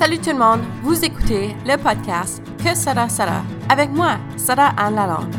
[0.00, 4.94] Salut tout le monde, vous écoutez le podcast Que sera sera avec moi, Sarah Anne
[4.94, 5.36] Lalonde.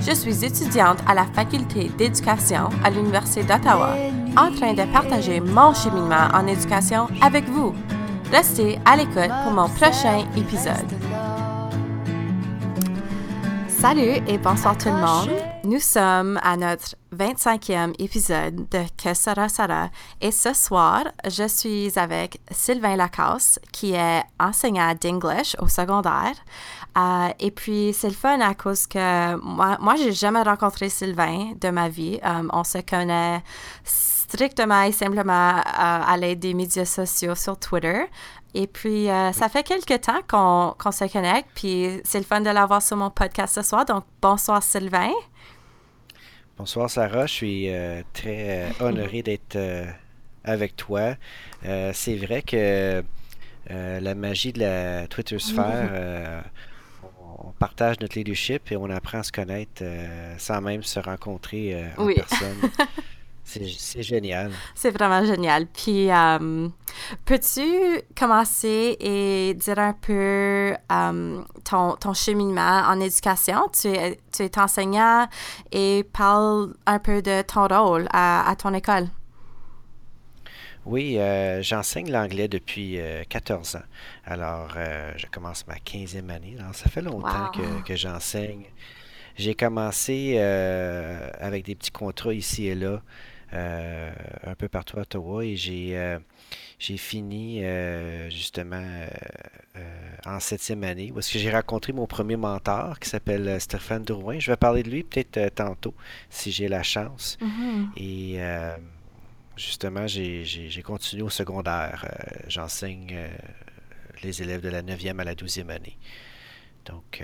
[0.00, 3.94] Je suis étudiante à la faculté d'éducation à l'Université d'Ottawa,
[4.36, 7.72] en train de partager mon cheminement en éducation avec vous.
[8.32, 10.90] Restez à l'écoute pour mon prochain épisode.
[13.68, 15.30] Salut et bonsoir tout le monde.
[15.62, 19.90] Nous sommes à notre 25e épisode de Que sera sera
[20.20, 26.34] et ce soir, je suis avec Sylvain Lacasse qui est enseignant d'English au secondaire.
[26.96, 31.52] Euh, et puis c'est le fun à cause que moi, moi j'ai jamais rencontré Sylvain
[31.60, 32.20] de ma vie.
[32.24, 33.42] Euh, on se connaît
[33.84, 38.04] strictement et simplement euh, à l'aide des médias sociaux sur Twitter.
[38.56, 42.80] Et puis, ça fait quelques temps qu'on se connecte, puis c'est le fun de l'avoir
[42.82, 43.84] sur mon podcast ce soir.
[43.84, 45.10] Donc, bonsoir Sylvain.
[46.56, 49.58] Bonsoir Sarah, je suis euh, très honoré d'être
[50.44, 51.16] avec toi.
[51.62, 53.02] c'est vrai que
[53.68, 56.44] la magie de la Twitter sphère,
[57.38, 59.82] on, partage notre leadership et on apprend à se connaître
[60.38, 62.14] sans même se rencontrer en oui.
[62.14, 62.70] personne.
[63.44, 64.50] C'est génial.
[64.74, 65.66] C'est vraiment génial.
[65.66, 66.68] Puis, euh,
[67.26, 73.68] peux-tu commencer et dire un peu euh, ton, ton, cheminement en éducation?
[73.78, 75.28] Tu es, tu es enseignant
[75.70, 79.08] et parle un peu de ton rôle à, à ton école.
[80.86, 82.98] Oui, euh, j'enseigne l'anglais depuis
[83.28, 83.82] 14 ans.
[84.24, 84.70] Alors,
[85.16, 86.56] je commence ma 15e année.
[86.58, 88.64] Alors, ça fait longtemps que, que j'enseigne.
[89.36, 93.00] J'ai commencé avec des petits contrats ici et là.
[93.54, 94.10] Euh,
[94.46, 96.18] un peu partout à Ottawa et j'ai euh,
[96.78, 98.84] j'ai fini euh, justement
[100.26, 104.38] en septième année où est-ce que j'ai rencontré mon premier mentor qui s'appelle Stéphane Drouin.
[104.38, 105.94] Je vais parler de lui peut-être tantôt
[106.30, 107.38] si j'ai la chance.
[107.40, 107.86] Mm-hmm.
[107.96, 108.38] Et
[109.56, 112.06] justement, j'ai continué au secondaire.
[112.48, 113.16] J'enseigne
[114.22, 115.96] les élèves de la 9e à la 12e année.
[116.86, 117.22] Donc,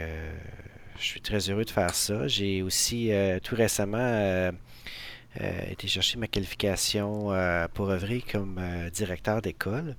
[0.98, 2.28] je suis très heureux de faire ça.
[2.28, 3.10] J'ai aussi
[3.42, 4.52] tout récemment
[5.38, 9.96] été chercher ma qualification euh, pour œuvrer comme euh, directeur d'école.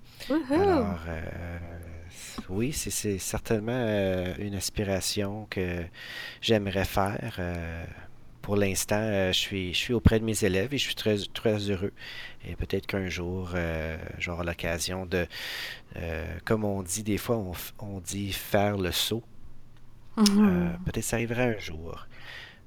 [0.50, 1.00] Alors,
[2.50, 5.84] oui, c'est certainement une aspiration que
[6.42, 7.40] j'aimerais faire.
[8.42, 11.70] pour l'instant, je, suis, je suis auprès de mes élèves et je suis très, très
[11.70, 11.94] heureux.
[12.46, 13.52] Et peut-être qu'un jour,
[14.18, 15.26] j'aurai l'occasion de,
[16.46, 17.42] comme on dit des fois,
[17.80, 19.24] on, dit faire le saut.
[20.18, 20.84] Mm-hmm.
[20.84, 22.06] peut-être ça arriverait un jour.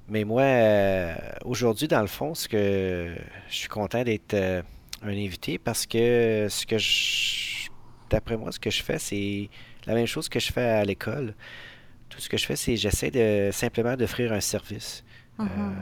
[0.07, 3.15] Mais moi, euh, aujourd'hui, dans le fond, ce que
[3.49, 4.61] je suis content d'être euh,
[5.01, 7.69] un invité parce que ce que je,
[8.09, 9.49] d'après moi, ce que je fais, c'est
[9.87, 11.33] la même chose que je fais à l'école.
[12.09, 15.03] Tout ce que je fais, c'est j'essaie de simplement d'offrir un service.
[15.39, 15.73] Euh, Mm-hmm.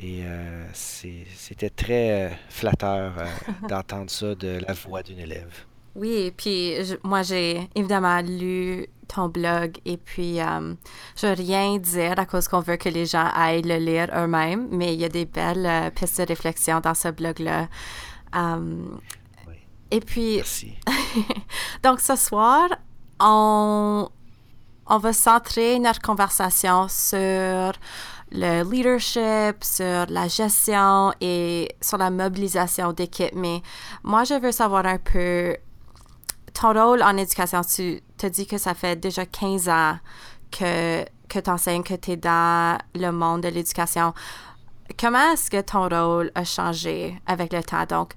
[0.00, 3.26] Et euh, c'était très euh, flatteur euh,
[3.68, 5.52] d'entendre ça de la voix d'une élève.
[5.96, 10.74] Oui, puis je- moi j'ai évidemment lu ton blog et puis euh,
[11.16, 14.68] je veux rien dire à cause qu'on veut que les gens aillent le lire eux-mêmes,
[14.70, 17.66] mais il y a des belles pistes de réflexion dans ce blog-là.
[19.48, 19.54] Oui.
[19.90, 20.74] et puis, Merci.
[21.82, 22.68] donc ce soir,
[23.18, 24.08] on,
[24.86, 27.72] on va centrer notre conversation sur
[28.30, 33.34] le leadership, sur la gestion et sur la mobilisation d'équipe.
[33.34, 33.62] Mais
[34.02, 35.56] moi, je veux savoir un peu
[36.52, 37.62] ton rôle en éducation.
[37.62, 39.98] Tu te dis que ça fait déjà 15 ans
[40.50, 44.12] que, que tu enseignes, que tu es dans le monde de l'éducation.
[44.98, 47.84] Comment est-ce que ton rôle a changé avec le temps?
[47.86, 48.14] Donc,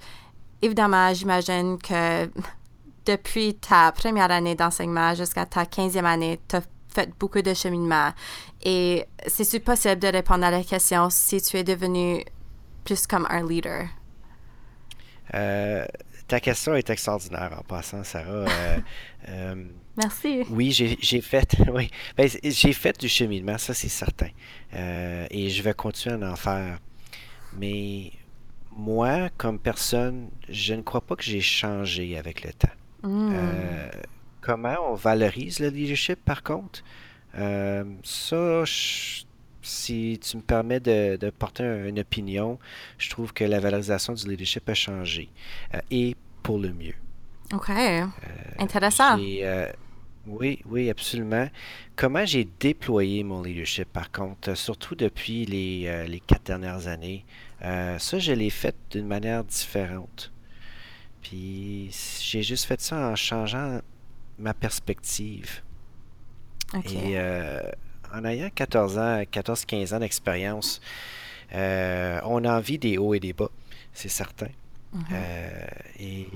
[0.61, 2.25] évidemment, j'imagine que
[3.05, 6.61] depuis ta première année d'enseignement jusqu'à ta 15e année, tu as
[6.93, 8.11] fait beaucoup de cheminement.
[8.63, 12.23] Et c'est possible de répondre à la question si tu es devenu
[12.83, 13.87] plus comme un leader?
[15.33, 15.85] Euh,
[16.27, 18.45] ta question est extraordinaire en passant, Sarah.
[18.49, 18.77] Euh,
[19.29, 19.65] euh,
[19.97, 20.43] Merci.
[20.49, 24.29] oui, j'ai fait, oui, Ben, j'ai fait du cheminement, ça c'est certain.
[24.73, 26.79] Et je vais continuer à en faire.
[27.57, 28.11] Mais
[28.71, 32.69] moi, comme personne, je ne crois pas que j'ai changé avec le temps.
[33.03, 33.35] Mm.
[34.41, 36.83] Euh, comment on valorise le leadership, par contre?
[37.37, 39.23] Euh, ça, je-
[39.61, 42.57] si tu me permets de, de porter une opinion,
[42.97, 45.29] je trouve que la valorisation du leadership a changé
[45.91, 46.95] et pour le mieux.
[47.53, 47.69] OK.
[48.57, 49.17] Intéressant.
[50.27, 51.47] Oui, oui, absolument.
[51.95, 57.25] Comment j'ai déployé mon leadership, par contre, surtout depuis les, euh, les quatre dernières années,
[57.63, 60.31] euh, ça, je l'ai fait d'une manière différente.
[61.23, 61.89] Puis,
[62.21, 63.79] j'ai juste fait ça en changeant
[64.41, 65.61] ma perspective.
[66.85, 67.61] Et euh,
[68.13, 70.81] en ayant 14 ans, 14-15 ans d'expérience,
[71.53, 73.51] on a envie des hauts et des bas,
[73.93, 74.47] c'est certain.
[74.93, 76.01] Mm-hmm.
[76.01, 76.27] et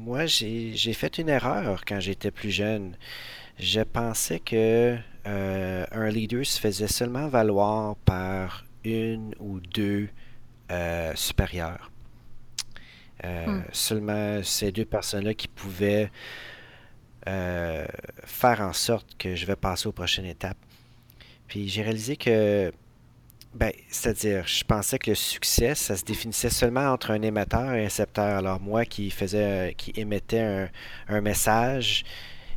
[0.00, 2.96] moi, j'ai fait une erreur quand j'étais plus jeune.
[3.58, 4.96] Je pensais que
[5.26, 10.08] euh, un leader se faisait seulement valoir par une ou deux
[10.70, 11.90] euh, supérieurs.
[13.24, 13.64] Euh, hmm.
[13.72, 16.10] Seulement ces deux personnes-là qui pouvaient
[17.26, 20.58] faire en sorte que je vais passer aux prochaines étapes.
[21.48, 22.72] Puis j'ai réalisé que
[23.54, 27.80] ben, c'est-à-dire, je pensais que le succès, ça se définissait seulement entre un émetteur et
[27.80, 28.36] un récepteur.
[28.38, 30.68] Alors moi qui faisais, qui émettais
[31.08, 32.04] un, message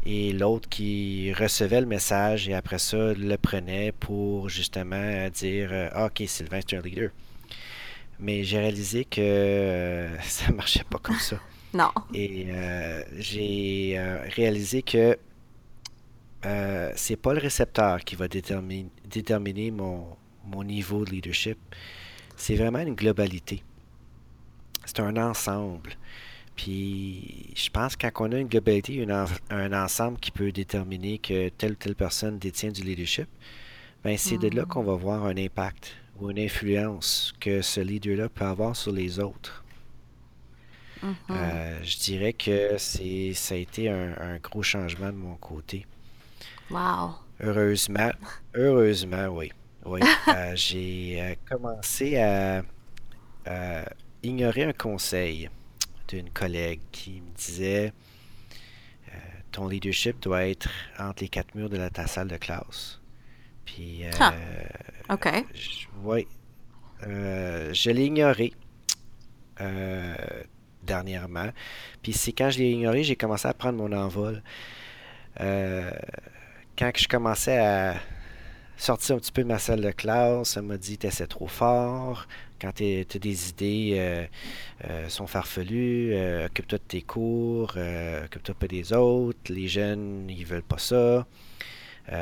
[0.06, 6.06] et l'autre qui recevait le message et après ça le prenait pour justement dire ah,
[6.06, 7.10] ok Sylvain c'est un leader.
[8.20, 11.38] Mais j'ai réalisé que euh, ça marchait pas comme ça.
[11.74, 11.92] Non.
[12.14, 15.18] Et euh, j'ai euh, réalisé que
[16.96, 20.06] c'est pas le récepteur qui va déterminer, déterminer mon,
[20.46, 21.58] mon niveau de leadership,
[22.36, 23.64] c'est vraiment une globalité.
[24.86, 25.92] C'est un ensemble.
[26.56, 29.06] Puis je pense que quand on a une globalité,
[29.50, 33.28] un ensemble qui peut déterminer que telle ou telle personne détient du leadership,
[34.04, 34.68] ben c'est de là mm.
[34.68, 39.20] qu'on va voir un impact ou une influence que ce leader-là peut avoir sur les
[39.20, 39.63] autres.
[41.04, 41.32] Mm-hmm.
[41.32, 45.86] Euh, je dirais que c'est ça a été un, un, gros changement de mon côté.
[46.70, 47.16] Wow.
[47.42, 48.12] Heureusement,
[48.56, 49.52] heureusement, oui.
[49.86, 52.64] Oui, euh, j'ai euh, commencé à,
[54.22, 55.50] ignorer un conseil
[56.08, 57.92] d'une collègue qui me disait
[59.10, 59.18] euh,
[59.52, 63.02] ton leadership doit être entre les quatre murs de ta salle de classe.
[63.66, 64.04] Puis,
[65.10, 65.28] OK.
[66.04, 66.28] oui,
[67.02, 68.54] je l'ai ignoré
[70.84, 71.50] dernièrement.
[72.02, 74.42] Puis c'est quand je l'ai ignoré, j'ai commencé à prendre mon envol.
[75.38, 77.96] quand je commençais à
[78.78, 80.58] sorti un petit peu de ma salle de classe.
[80.58, 82.28] Elle m'a dit c'est trop fort.
[82.62, 84.26] Quand tu as des idées euh,
[84.86, 87.76] euh, sont farfelues, euh, occupe-toi de tes cours,
[88.26, 89.40] occupe-toi pas des autres.
[89.50, 91.26] Les jeunes, ils veulent pas ça.
[92.08, 92.14] tu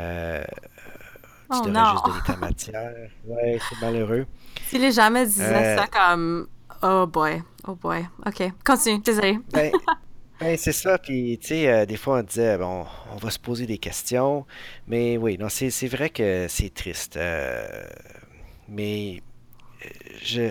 [1.49, 3.09] oh devrais juste donner ta matière.
[3.25, 4.25] Ouais, c'est malheureux.
[4.67, 6.47] Si les gens me disaient ça comme
[6.83, 8.07] Oh boy, oh boy.
[8.25, 9.37] OK, continue, désolé.
[9.53, 9.71] Ben,
[10.39, 10.97] ben, c'est ça.
[10.97, 14.47] Puis, tu sais, euh, des fois, on disait, bon, on va se poser des questions.
[14.87, 17.17] Mais oui, non, c'est, vrai que c'est triste.
[17.17, 17.83] Euh,
[18.67, 19.21] mais,
[19.85, 19.89] euh,
[20.23, 20.49] je.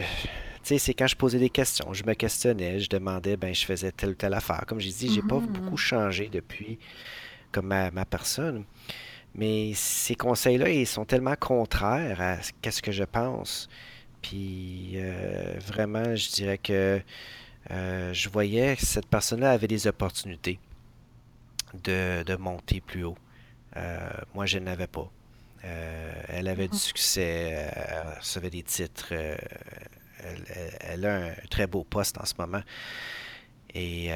[0.63, 3.65] Tu sais, c'est quand je posais des questions, je me questionnais, je demandais, ben, je
[3.65, 4.65] faisais telle ou telle affaire.
[4.69, 5.47] Comme j'ai dit, j'ai pas mm-hmm.
[5.47, 6.79] beaucoup changé depuis,
[7.51, 8.65] comme ma, personne.
[9.35, 13.69] Mais ces conseils-là, ils sont tellement contraires à ce que je pense.
[14.23, 14.97] Puis,
[15.67, 17.03] vraiment, je dirais que
[17.71, 20.59] euh, je voyais que cette personne-là avait des opportunités
[21.85, 23.19] de, monter plus haut.
[23.77, 25.11] Euh, moi, je n'avais pas.
[25.65, 26.81] Euh, elle avait du mhm.
[26.81, 29.13] succès, elle recevait des titres,
[30.81, 32.63] elle, a un très beau poste en ce moment.
[33.75, 34.11] Et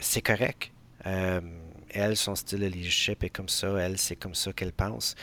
[0.00, 0.70] c'est correct.
[1.04, 5.14] elle, son style de leadership est comme ça, elle, c'est comme ça qu'elle pense.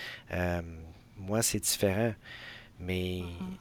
[1.17, 2.13] moi, c'est différent.
[2.81, 3.57] Mais mhm.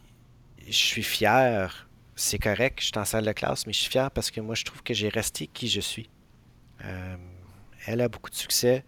[0.68, 4.10] Je suis fier c'est correct, je suis en salle de classe, mais je suis fier
[4.10, 6.10] parce que moi, je trouve que j'ai resté qui je suis.
[6.84, 7.16] Euh,
[7.86, 8.84] elle a beaucoup de succès.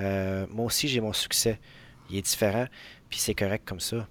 [0.00, 1.60] Euh, moi aussi, j'ai mon succès.
[2.10, 2.66] Il est différent,
[3.08, 4.08] puis c'est correct comme ça.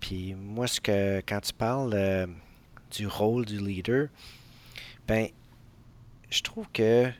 [0.00, 2.26] Puis moi, ce que quand tu parles euh,
[2.90, 4.08] du rôle du leader,
[5.06, 5.28] ben,
[6.30, 7.10] je trouve que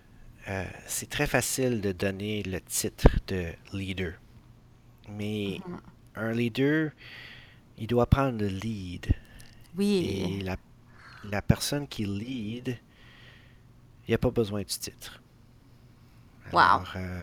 [0.87, 4.15] c'est très facile de donner le titre de leader.
[5.09, 5.81] Mais mm-hmm.
[6.17, 6.91] un leader,
[7.79, 9.07] il doit prendre le lead.
[9.77, 10.39] Oui.
[10.41, 10.57] Et la,
[11.25, 12.79] la personne qui lead,
[14.07, 15.21] il n'y a pas besoin du titre.
[16.53, 16.83] wow.
[16.97, 17.23] Euh,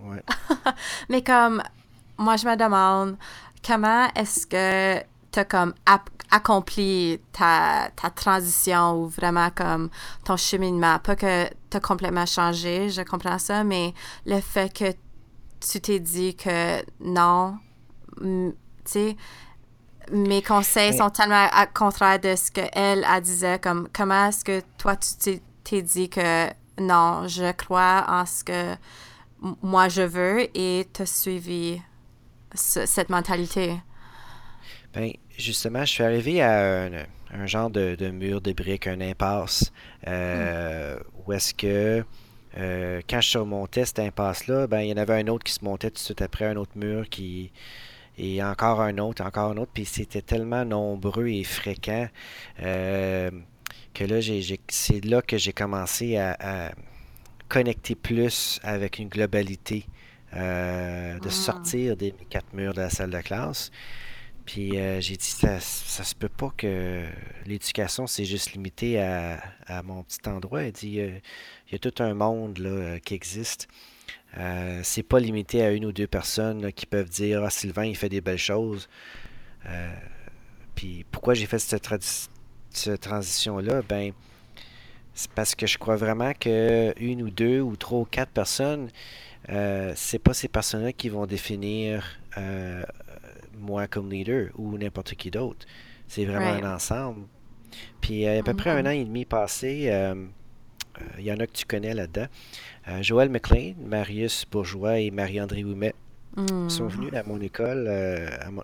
[0.00, 0.22] ouais.
[1.08, 1.62] Mais comme,
[2.18, 3.16] moi, je me demande,
[3.64, 5.74] comment est-ce que tu as comme
[6.30, 9.90] accompli ta, ta, transition ou vraiment comme
[10.24, 10.98] ton cheminement?
[10.98, 13.94] Pas que tu as complètement changé, je comprends ça, mais
[14.26, 14.92] le fait que
[15.60, 17.58] tu t'es dit que non,
[18.20, 18.52] tu
[18.84, 19.16] sais,
[20.10, 23.58] mes conseils sont tellement à contraire de ce qu'elle a disait.
[23.58, 28.74] Comme, comment est-ce que toi, tu t'es dit que non, je crois en ce que
[29.62, 31.80] moi je veux et tu as suivi
[32.54, 33.74] cette mentalité?
[34.94, 36.84] Ben, justement, je suis arrivé à
[37.32, 39.72] un, genre de, mur de briques, un impasse,
[40.06, 42.04] euh, où est-ce que
[42.58, 45.64] euh, quand je surmontais cette impasse-là, ben, il y en avait un autre qui se
[45.64, 47.50] montait tout de suite après, un autre mur qui.
[48.18, 49.72] Et encore un autre, encore un autre.
[49.72, 52.08] Puis c'était tellement nombreux et fréquent
[52.60, 53.30] euh,
[53.94, 54.20] que là,
[54.68, 56.72] c'est là que j'ai commencé à,
[57.48, 59.84] connecter plus avec une globalité,
[60.32, 61.30] de ah.
[61.30, 63.70] sortir des quatre murs de la salle de classe.
[64.44, 67.04] Puis euh, j'ai dit, ça, ça se peut pas que
[67.46, 70.64] l'éducation, c'est juste limité à, mon petit endroit.
[70.64, 71.18] Elle dit, euh,
[71.68, 73.68] il y a tout un monde là, euh, qui existe.
[74.82, 78.08] C'est pas limité à une ou deux personnes qui peuvent dire, ah, Sylvain, il fait
[78.08, 78.88] des belles choses.
[80.74, 81.88] puis pourquoi j'ai fait cette,
[82.70, 83.82] cette transition-là?
[83.88, 84.12] Ben,
[85.14, 88.88] c'est parce que je crois vraiment que une ou deux ou trois ou quatre personnes,
[89.48, 92.18] c'est pas ces personnes-là qui vont définir
[93.58, 95.66] moi comme leader ou n'importe qui d'autre.
[96.08, 97.26] C'est vraiment un ensemble.
[98.00, 98.88] Puis euh, à peu près un mm-hmm.
[98.88, 100.26] an et demi passé, euh, euh,
[101.18, 102.26] il y en a que tu connais là-dedans.
[103.00, 105.94] Joël McLean, Marius Bourgeois et Marie-André Ouimet
[106.68, 107.90] sont venus à mon école,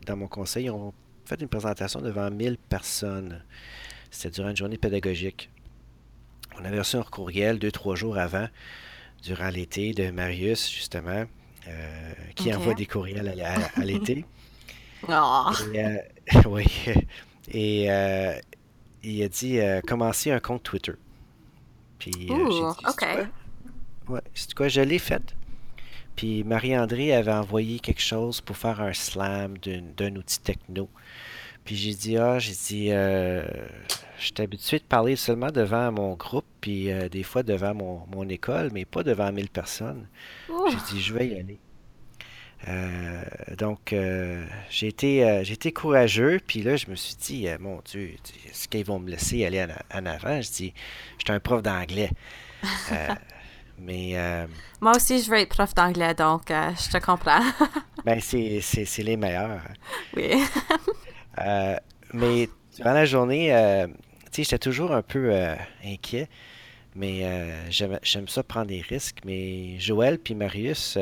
[0.07, 0.65] dans mon conseil.
[0.65, 0.93] Ils ont
[1.25, 3.45] fait une présentation devant 1000 personnes.
[4.11, 5.51] C'était durant une journée pédagogique.
[6.61, 8.49] On avait reçu un courriel deux, trois jours avant,
[9.23, 11.25] durant l'été, de Marius, justement,
[12.35, 14.25] qui envoie des courriels à l'été.
[15.07, 15.51] Oh.
[15.75, 15.99] Et, euh,
[16.47, 16.67] oui.
[17.51, 18.35] Et euh,
[19.03, 20.93] il a dit euh, commencer un compte Twitter.
[21.99, 23.07] Puis Ooh, dit, OK.
[24.09, 25.35] Ouais, c'est quoi, je l'ai fait.
[26.17, 30.89] Puis Marie-André avait envoyé quelque chose pour faire un slam d'un outil techno.
[31.65, 33.45] Puis j'ai dit, ah, j'ai dit, euh,
[34.19, 38.29] je suis habitué de parler seulement devant mon groupe, puis des fois devant mon, mon,
[38.29, 40.09] école, mais pas devant 1000 personnes.
[40.49, 41.61] J'ai dit, je vais y aller.
[42.67, 43.23] Euh,
[43.57, 48.15] donc, euh, j'ai été, euh, été courageux, puis là, je me suis dit, mon Dieu,
[48.49, 50.41] est-ce qu'ils vont me laisser aller en, avant?
[50.41, 50.75] Je dis,
[51.19, 52.11] je suis un prof d'anglais.
[53.79, 54.47] mais.
[54.81, 57.43] Moi aussi, je veux être prof d'anglais, donc je te comprends.
[58.05, 59.63] ben, c'est les meilleurs.
[60.17, 60.43] Oui.
[62.13, 63.87] mais durant la journée,
[64.33, 65.33] tu sais, j'étais toujours un peu
[65.85, 66.29] inquiet,
[66.97, 67.25] mais
[67.71, 69.19] j'aime ça prendre des risques.
[69.25, 70.99] Mais Joël puis Marius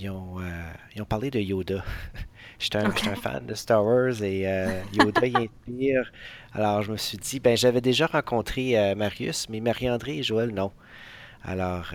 [0.00, 1.84] ils ont, euh, ils ont parlé de Yoda.
[2.58, 6.12] J'étais un, un, fan de Star Wars et euh, Yoda y inspire.
[6.52, 10.50] Alors je me suis dit, ben j'avais déjà rencontré euh, Marius, mais Marie-André et Joël,
[10.50, 10.72] non.
[11.42, 11.92] Alors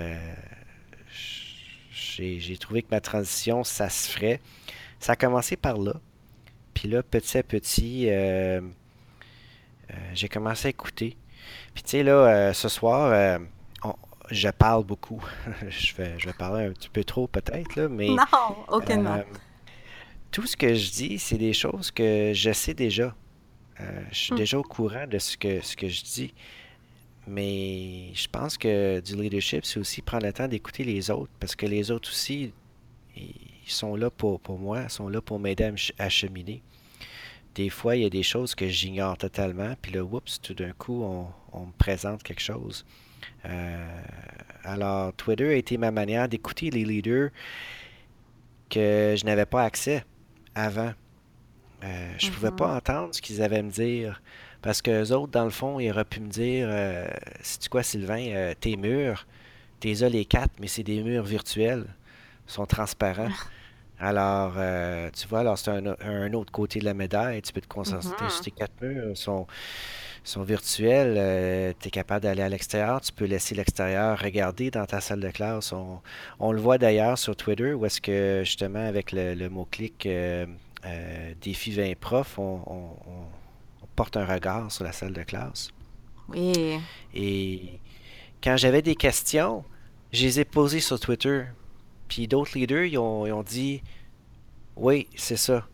[1.91, 4.39] j'ai trouvé que ma transition, ça se ferait.
[4.99, 5.93] Ça a commencé par là.
[6.73, 8.09] Puis là, petit à petit,
[10.13, 11.17] j'ai commencé à écouter.
[11.73, 13.39] Puis tu sais, là, ce soir,
[14.33, 15.23] je parle beaucoup.
[15.69, 18.09] je, vais, je vais parler un petit peu trop peut-être, là, mais...
[18.09, 19.15] Non, aucunement.
[19.15, 19.23] Euh,
[20.31, 23.15] tout ce que je dis, c'est des choses que je sais déjà.
[23.79, 24.37] Euh, je suis hmm.
[24.37, 26.33] déjà au courant de ce que, ce que je dis.
[27.27, 31.55] Mais je pense que du leadership, c'est aussi prendre le temps d'écouter les autres, parce
[31.55, 32.51] que les autres aussi,
[33.15, 33.31] ils
[33.65, 36.61] sont là pour, pour moi, ils sont là pour m'aider à, cheminer.
[37.55, 40.73] Des fois, il y a des choses que j'ignore totalement, puis là, oups, tout d'un
[40.73, 42.85] coup, on, on me présente quelque chose.
[43.45, 44.01] Euh,
[44.73, 47.29] alors, Twitter a été ma manière d'écouter les leaders
[48.69, 50.03] que je n'avais pas accès
[50.55, 50.93] avant.
[51.83, 52.77] Euh, je ne pouvais pas mm-hmm.
[52.77, 54.21] entendre ce qu'ils avaient à me dire.
[54.61, 57.07] Parce que les autres, dans le fond, ils auraient pu me dire euh,
[57.41, 59.27] C'est quoi, Sylvain, tes murs,
[59.79, 61.85] tes as les quatre, mais c'est des murs virtuels.
[62.47, 63.29] Ils sont transparents.
[63.99, 64.53] Alors,
[65.13, 67.41] tu vois, alors c'est un, autre côté de la médaille.
[67.41, 68.29] Tu peux te concentrer mm-hmm.
[68.29, 69.11] sur tes quatre murs.
[69.11, 69.45] Ils sont,
[70.23, 74.85] sont virtuels, euh, tu es capable d'aller à l'extérieur, tu peux laisser l'extérieur regarder dans
[74.85, 75.73] ta salle de classe.
[76.39, 80.45] On, le voit d'ailleurs sur Twitter où est-ce que justement avec le, mot-clic euh,
[80.85, 82.61] euh, défi 20 profs, on,
[83.95, 85.69] porte un regard sur la salle de classe.
[86.29, 86.79] Oui.
[87.13, 87.79] Et
[88.43, 89.63] quand j'avais des questions,
[90.11, 91.43] je les ai posées sur Twitter.
[92.07, 93.83] Puis d'autres leaders, ils ont, ils ont dit
[94.75, 95.67] Oui, c'est ça.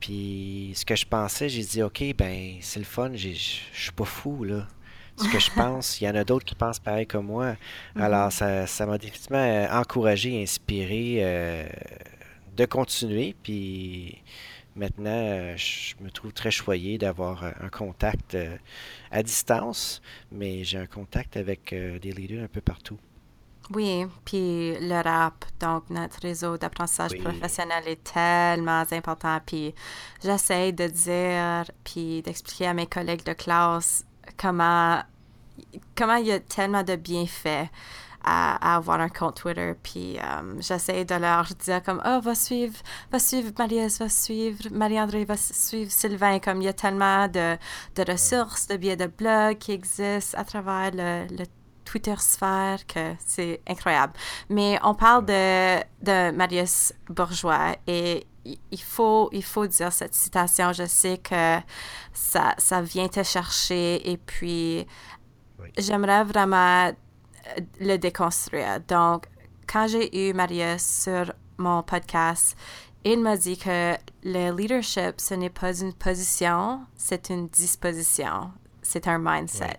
[0.00, 4.04] Puis ce que je pensais, j'ai dit, OK, ben c'est le fun, je suis pas
[4.04, 4.66] fou, là.
[5.16, 7.56] Ce que je pense, il y en a d'autres qui pensent pareil comme moi.
[7.94, 8.02] Mhm.
[8.02, 11.68] Alors, ça, ça m'a définitivement euh, encouragé, inspiré euh,
[12.56, 13.36] de continuer.
[13.42, 14.22] Puis
[14.74, 18.36] maintenant, euh, je me trouve très choyé d'avoir un contact
[19.10, 20.00] à distance,
[20.32, 22.98] mais j'ai un contact avec des leaders un peu partout.
[23.72, 29.38] Oui, puis le rap, donc notre réseau d'apprentissage professionnel est tellement important.
[29.46, 29.72] Puis
[30.24, 34.04] j'essaie de dire, puis d'expliquer à mes collègues de classe
[34.36, 35.00] comment,
[35.96, 37.70] comment il y a tellement de bienfaits
[38.24, 39.74] à, avoir un compte Twitter.
[39.80, 42.76] Puis euh, j'essaie de leur dire comme, oh, va suivre,
[43.12, 46.40] va suivre Marius, va suivre Marie-André, va suivre Sylvain.
[46.40, 47.56] Comme il y a tellement de,
[47.94, 51.44] de ressources, de biais de blogs qui existent à travers le, le
[51.84, 54.12] Twitter sphère que c'est incroyable.
[54.48, 60.72] Mais on parle de, de Marius Bourgeois et il faut, il faut dire cette citation.
[60.72, 61.58] Je sais que
[62.12, 64.86] ça, ça vient te chercher et puis
[65.76, 68.80] j'aimerais vraiment euh, le déconstruire.
[68.88, 69.26] Donc,
[69.66, 72.56] quand j'ai eu Marius sur mon podcast,
[73.04, 73.94] il m'a dit que
[74.24, 78.50] le leadership, ce n'est pas une position, c'est une disposition.
[78.82, 79.78] C'est un mindset.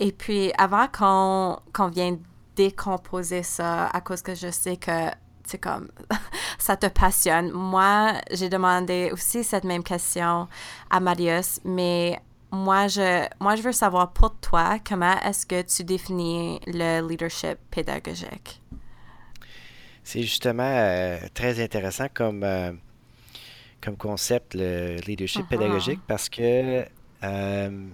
[0.00, 2.18] Et puis, avant qu'on vienne
[2.56, 5.10] décomposer ça, à cause que je sais que
[5.46, 5.90] c'est comme
[6.58, 7.52] ça te passionne.
[7.52, 10.48] Moi, j'ai demandé aussi cette même question
[10.88, 12.18] à Marius, mais
[12.50, 17.58] moi je, moi, je veux savoir pour toi, comment est-ce que tu définis le leadership
[17.70, 18.62] pédagogique?
[20.02, 22.72] C'est justement euh, très intéressant comme, euh,
[23.82, 25.48] comme concept, le leadership uh-huh.
[25.48, 26.84] pédagogique, parce que
[27.22, 27.88] euh,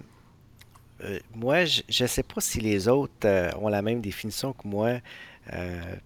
[1.35, 3.27] moi, je ne sais pas si les autres
[3.59, 4.99] ont la même définition que moi.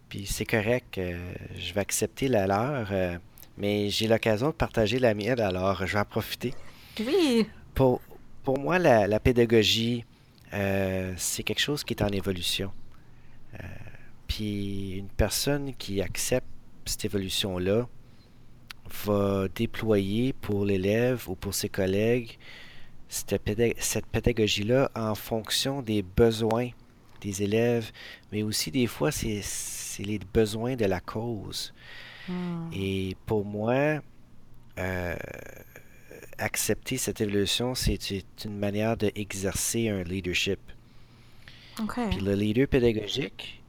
[0.10, 3.20] puis c'est correct, je vais accepter la leur,
[3.58, 6.54] mais j'ai l'occasion de partager la mienne, alors je vais en profiter.
[7.00, 7.46] Oui.
[7.74, 8.02] Pour,
[8.44, 10.04] pour moi, la, pédagogie,
[10.54, 12.72] euh, c'est quelque chose qui est en évolution.
[13.56, 13.64] Euh,
[14.28, 16.48] puis une personne qui accepte
[16.86, 17.88] cette évolution-là
[19.06, 22.38] va déployer pour l'élève ou pour ses collègues
[23.12, 26.70] cette, pédagogie-là en fonction des besoins
[27.20, 27.92] des élèves,
[28.32, 29.44] mais aussi des fois, c'est
[30.00, 31.74] les besoins de la cause.
[32.28, 32.70] Hmm.
[32.74, 34.02] Et pour moi,
[34.80, 35.16] euh,
[36.38, 38.00] accepter cette évolution, c'est
[38.46, 40.60] une manière d'exercer un leadership.
[41.76, 43.62] Puis le leader pédagogique,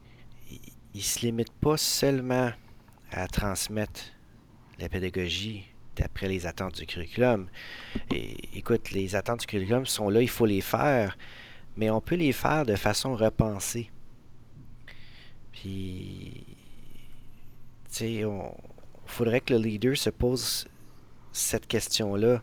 [0.49, 0.59] il,
[0.95, 2.51] ne se limite pas seulement
[3.11, 4.01] à transmettre
[4.79, 7.47] la pédagogie d'après les attentes du curriculum.
[8.11, 11.17] Et, écoute, les attentes du curriculum sont là, il faut les faire,
[11.77, 13.89] mais on peut les faire de façon repensée.
[15.51, 16.45] Puis,
[17.85, 18.27] tu sais, il
[19.05, 20.67] faudrait que le leader se pose
[21.31, 22.41] cette question-là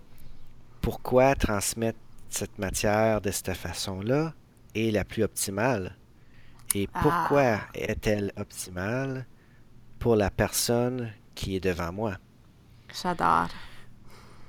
[0.81, 4.35] pourquoi transmettre cette matière de cette façon-là
[4.75, 5.97] est la plus optimale?
[6.75, 7.69] Et pourquoi ah.
[7.75, 9.27] est-elle optimale
[9.99, 12.17] pour la personne qui est devant moi?
[13.03, 13.49] J'adore.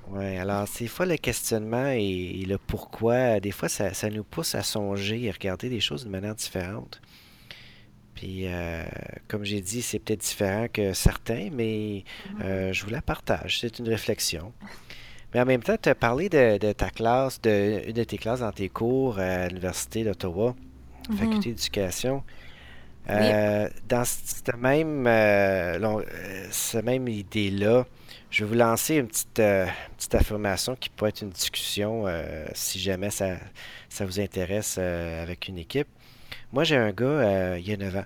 [0.08, 4.62] Oui, alors des fois le questionnement et, le pourquoi, des fois ça, nous pousse à
[4.62, 7.00] songer et regarder les choses de manière différente.
[8.14, 8.84] Puis, euh,
[9.26, 12.42] comme j'ai dit, c'est peut-être différent que certains, mais mm-hmm.
[12.42, 13.60] euh, je vous la partage.
[13.60, 14.52] C'est une réflexion.
[15.32, 18.40] Mais en même temps, tu as parlé de, ta classe, de une de tes classes
[18.40, 20.54] dans tes cours à l'Université d'Ottawa,
[21.08, 21.16] mhm.
[21.16, 22.22] faculté d'éducation.
[23.10, 27.86] Euh, dans cette même, euh, euh, même idée-là,
[28.32, 32.06] je vais vous lancer une petite, petite affirmation qui peut être une discussion
[32.54, 33.36] si jamais ça,
[33.88, 35.86] ça vous intéresse avec une équipe.
[36.52, 38.04] Moi, j'ai un gars, il y a 9 ans,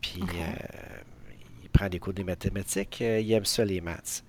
[0.00, 0.22] puis
[1.62, 4.22] il prend des cours de mathématiques, il aime ça, les maths.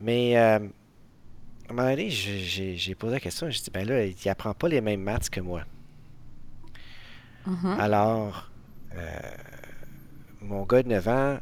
[0.00, 4.54] Mais à un moment donné, j'ai posé la question, j'ai dit, ben là, il apprend
[4.54, 5.62] pas les mêmes maths que moi.
[7.46, 7.78] Mm-hmm.
[7.78, 8.50] Alors,
[8.96, 9.20] euh,
[10.42, 11.38] mon gars de 9 ans,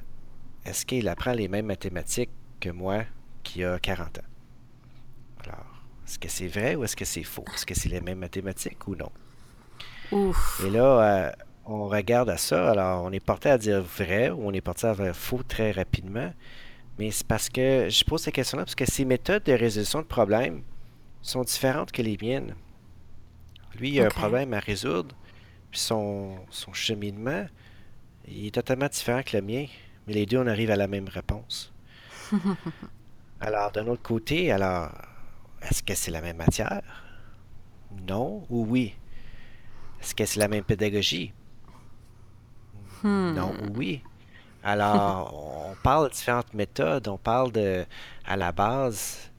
[0.64, 2.30] est-ce qu'il apprend les mêmes mathématiques
[2.64, 3.04] que moi
[3.42, 4.22] qui a 40 ans?
[5.44, 5.66] Alors,
[6.06, 7.44] est-ce que c'est vrai ou est-ce que c'est faux?
[7.54, 9.10] Est-ce que c'est les mêmes mathématiques ou non?
[10.64, 11.32] Et là, euh,
[11.66, 14.86] on regarde à ça, alors on est porté à dire vrai ou on est porté
[14.86, 16.32] à dire faux très rapidement.
[16.98, 20.06] Mais c'est parce que je pose cette question-là parce que ses méthodes de résolution de
[20.06, 20.62] problèmes
[21.20, 22.54] sont différentes que les miennes.
[23.78, 25.14] Lui, il a un problème à résoudre,
[25.70, 27.46] puis son, son cheminement
[28.26, 29.66] il est totalement différent que le mien,
[30.06, 31.73] mais les deux, on arrive à la même réponse.
[33.40, 34.90] alors, d'un autre côté, alors,
[35.62, 36.82] est-ce que c'est la même matière?
[38.06, 38.94] Non ou oui?
[40.00, 41.32] Est-ce que c'est la même pédagogie?
[43.04, 44.02] Non ou oui?
[44.62, 47.84] Alors, on parle de différentes méthodes, on parle de,
[48.24, 49.30] à la base,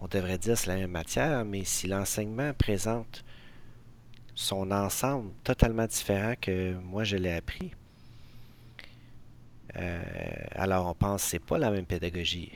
[0.00, 3.24] on devrait dire c'est la même matière, mais si l'enseignement présente
[4.34, 7.72] son ensemble totalement différent que moi je l'ai appris,
[9.78, 10.02] euh,
[10.54, 12.52] alors on pense que c'est pas la même pédagogie.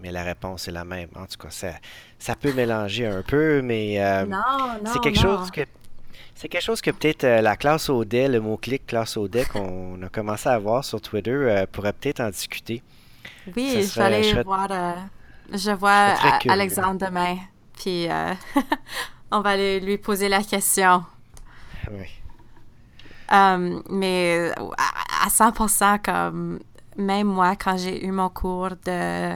[0.00, 1.08] Mais la réponse est la même.
[1.16, 1.72] En tout cas, ça,
[2.20, 4.26] ça peut mélanger un peu, mais euh,
[4.84, 5.62] c'est quelque chose que
[6.38, 10.08] c'est quelque chose que peut-être euh, la classe Audet, le mot-clic classe Audet qu'on a
[10.08, 12.80] commencé à voir sur Twitter euh, pourrait peut-être en discuter.
[13.56, 14.68] Oui, j'allais voir.
[14.70, 14.92] Euh,
[15.52, 16.14] je vois
[16.48, 17.38] Alexandre demain.
[17.76, 18.06] Puis
[19.32, 21.02] on va aller lui poser la question.
[21.90, 22.06] Oui.
[23.30, 26.58] Um, mais à, à 100%, comme
[26.96, 29.32] même moi, quand j'ai eu mon cours de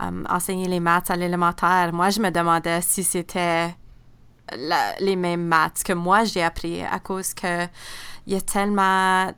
[0.00, 3.74] um, enseigner les maths à l'élémentaire, moi, je me demandais si c'était
[4.56, 7.64] la- les mêmes maths que moi j'ai appris à cause que
[8.26, 9.32] il y a tellement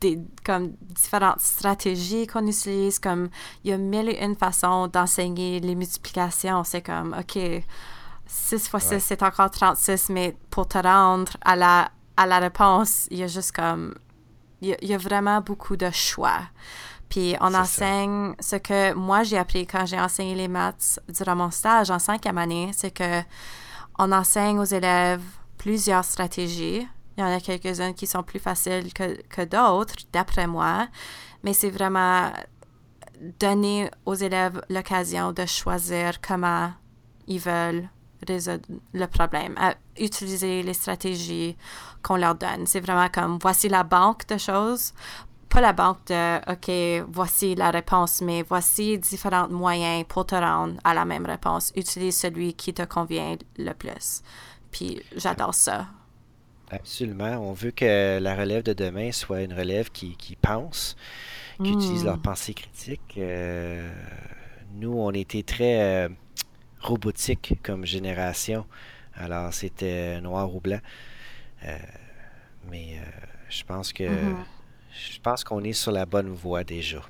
[0.00, 3.28] des comme différentes stratégies qu'on utilise comme
[3.62, 7.62] il y a mille et une façons d'enseigner les multiplications c'est comme ok
[8.26, 9.00] 6 fois 6 Ouais.
[9.00, 13.26] c'est encore 36 mais pour te rendre à la à la réponse il y a
[13.26, 13.94] juste comme
[14.60, 16.40] il y a, il y a vraiment beaucoup de choix
[17.10, 17.60] puis on ça.
[17.62, 21.98] enseigne ce que moi j'ai appris quand j'ai enseigné les maths durant mon stage en
[21.98, 23.22] cinquième année, c'est que
[23.98, 25.22] on enseigne aux élèves
[25.58, 26.88] plusieurs stratégies.
[27.16, 30.88] Il y en a quelques-unes qui sont plus faciles que, que d'autres, d'après moi,
[31.42, 32.32] mais c'est vraiment
[33.38, 36.72] donner aux élèves l'occasion de choisir comment
[37.26, 37.88] ils veulent
[38.26, 41.56] résoudre le problème, à utiliser les stratégies
[42.02, 42.66] qu'on leur donne.
[42.66, 44.92] C'est vraiment comme voici la banque de choses,
[45.48, 50.74] pas la banque de OK, voici la réponse, mais voici différents moyens pour te rendre
[50.84, 51.72] à la même réponse.
[51.76, 54.22] Utilise celui qui te convient le plus.
[54.70, 55.86] Puis j'adore ça.
[56.70, 57.36] Absolument.
[57.38, 60.96] On veut que la relève de demain soit une relève qui, qui pense,
[61.62, 63.18] qui utilise leur pensée critique.
[63.18, 63.92] Euh,
[64.74, 66.08] nous, on était très euh,
[66.80, 68.66] robotique comme génération.
[69.14, 70.80] Alors, c'était noir ou blanc.
[71.64, 71.76] Euh,
[72.70, 73.04] mais euh,
[73.48, 74.44] je pense que Mhm.
[75.14, 77.02] je pense qu'on est sur la bonne voie déjà.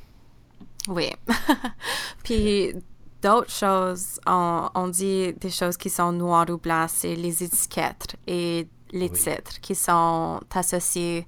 [0.89, 1.11] Oui.
[2.25, 2.75] Puis
[3.23, 8.17] d'autres choses, on, on dit des choses qui sont noires ou blancs, c'est les étiquettes
[8.27, 9.13] et les Oui.
[9.19, 11.27] titres qui sont associés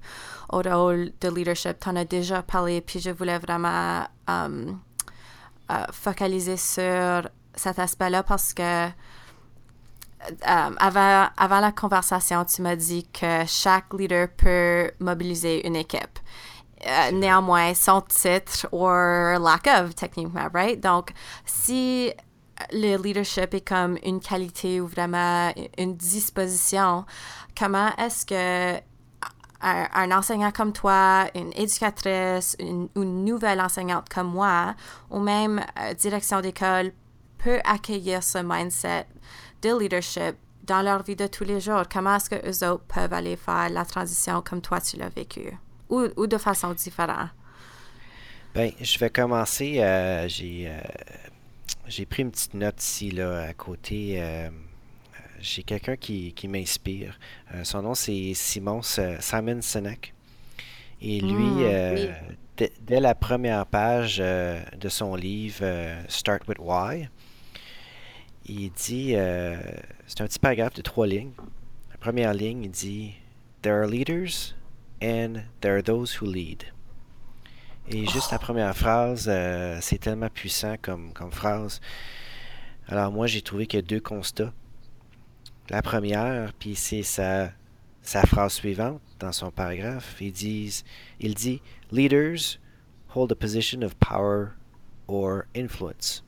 [0.51, 1.79] au rôle de leadership.
[1.79, 4.79] Tu en as déjà parlé, puis je voulais vraiment um,
[5.71, 8.89] euh, focaliser sur cet aspect-là parce que euh,
[10.41, 16.19] avant, avant la conversation, tu m'as dit que chaque leader peut mobiliser une équipe.
[16.85, 20.79] Euh, néanmoins, son titre or lack of, techniquement, right?
[20.79, 21.11] Donc,
[21.45, 22.11] si
[22.71, 27.05] le leadership est comme une qualité ou vraiment une disposition,
[27.57, 28.81] comment est-ce que
[29.63, 34.75] un, enseignant comme toi, une éducatrice, une, une nouvelle enseignante comme moi,
[35.09, 36.91] ou même euh, direction d'école
[37.37, 39.07] peut accueillir ce mindset
[39.61, 41.83] de leadership dans leur vie de tous les jours?
[41.91, 45.57] Comment est-ce que eux autres peuvent aller faire la transition comme toi tu l'as vécu?
[45.89, 47.29] Ou, de façon différente?
[48.55, 49.79] Ben, je vais commencer.
[49.79, 50.79] euh, j'ai euh,
[51.87, 54.21] j'ai pris une petite note ici là à côté.
[55.43, 57.19] J'ai quelqu'un qui, qui m'inspire.
[57.53, 60.13] Euh, son nom c'est Simon Simon Sinek.
[61.01, 62.13] Et lui, Mm, euh,
[62.59, 62.67] oui.
[62.81, 65.65] dès, la première page euh, de son livre
[66.07, 67.09] Start with Why,
[68.45, 69.15] il dit,
[70.07, 71.33] c'est un petit paragraphe de trois lignes.
[71.91, 73.13] La première ligne, il dit
[73.61, 74.55] There are leaders
[75.01, 76.63] and there are those who lead.
[77.89, 81.81] Et juste la première phrase, euh, c'est tellement puissant comme, comme phrase.
[82.87, 84.53] Alors moi, j'ai trouvé qu'il y a deux constats.
[85.69, 87.51] La première, puis c'est sa,
[88.01, 90.17] sa phrase suivante dans son paragraphe.
[90.21, 90.83] Il dit,
[91.19, 92.59] il dit Leaders
[93.15, 94.49] hold a position of power
[95.07, 96.23] or influence.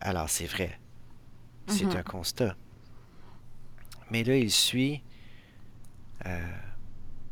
[0.00, 0.78] Alors c'est vrai.
[1.68, 1.96] C'est Mhm.
[1.96, 2.56] un constat.
[4.10, 5.02] Mais là, il suit.
[6.24, 6.40] euh,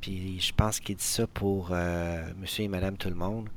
[0.00, 3.48] puis je pense qu'il dit ça pour euh, monsieur et madame tout le monde.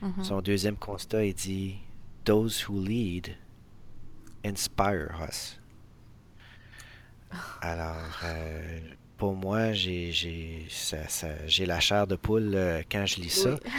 [0.00, 0.24] Mhm.
[0.24, 1.76] Son deuxième constat, il dit
[2.24, 3.36] Those who lead
[4.44, 5.58] inspire us.
[7.60, 8.80] Alors, euh,
[9.16, 13.30] pour moi, j'ai j'ai ça- ça- j'ai la chair de poule euh, quand je lis
[13.30, 13.54] ça.
[13.54, 13.70] Oui.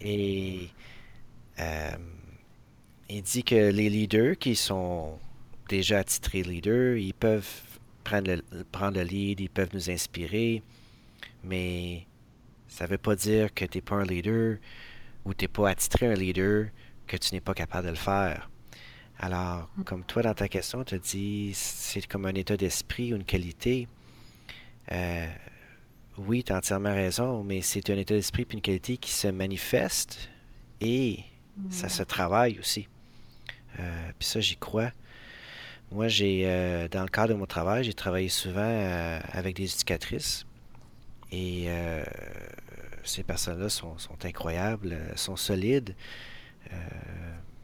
[0.02, 0.68] Et
[1.60, 1.90] euh,
[3.08, 5.18] il dit que les leaders qui sont
[5.68, 7.46] déjà attitrés leaders, ils peuvent
[8.04, 10.62] prendre le, prendre le lead, ils peuvent nous inspirer,
[11.44, 12.06] mais
[12.68, 14.56] ça veut pas dire que tu n'es pas un leader
[15.24, 16.68] ou tu n'es pas attitré un leader
[17.06, 18.49] que tu n'es pas capable de le faire.
[19.22, 23.16] Alors, comme toi dans ta question, tu as dit c'est comme un état d'esprit ou
[23.16, 23.86] une qualité.
[24.92, 25.26] Euh,
[26.16, 29.28] oui, tu as entièrement raison, mais c'est un état d'esprit puis une qualité qui se
[29.28, 30.30] manifeste
[30.80, 31.20] et
[31.68, 32.88] ça se travaille aussi.
[33.78, 34.90] Euh, puis ça, j'y crois.
[35.92, 40.46] Moi, j'ai, euh, dans le cadre de mon travail, j'ai travaillé souvent avec des éducatrices
[41.30, 41.68] et
[43.04, 45.94] ces personnes-là sont, sont incroyables, sont solides.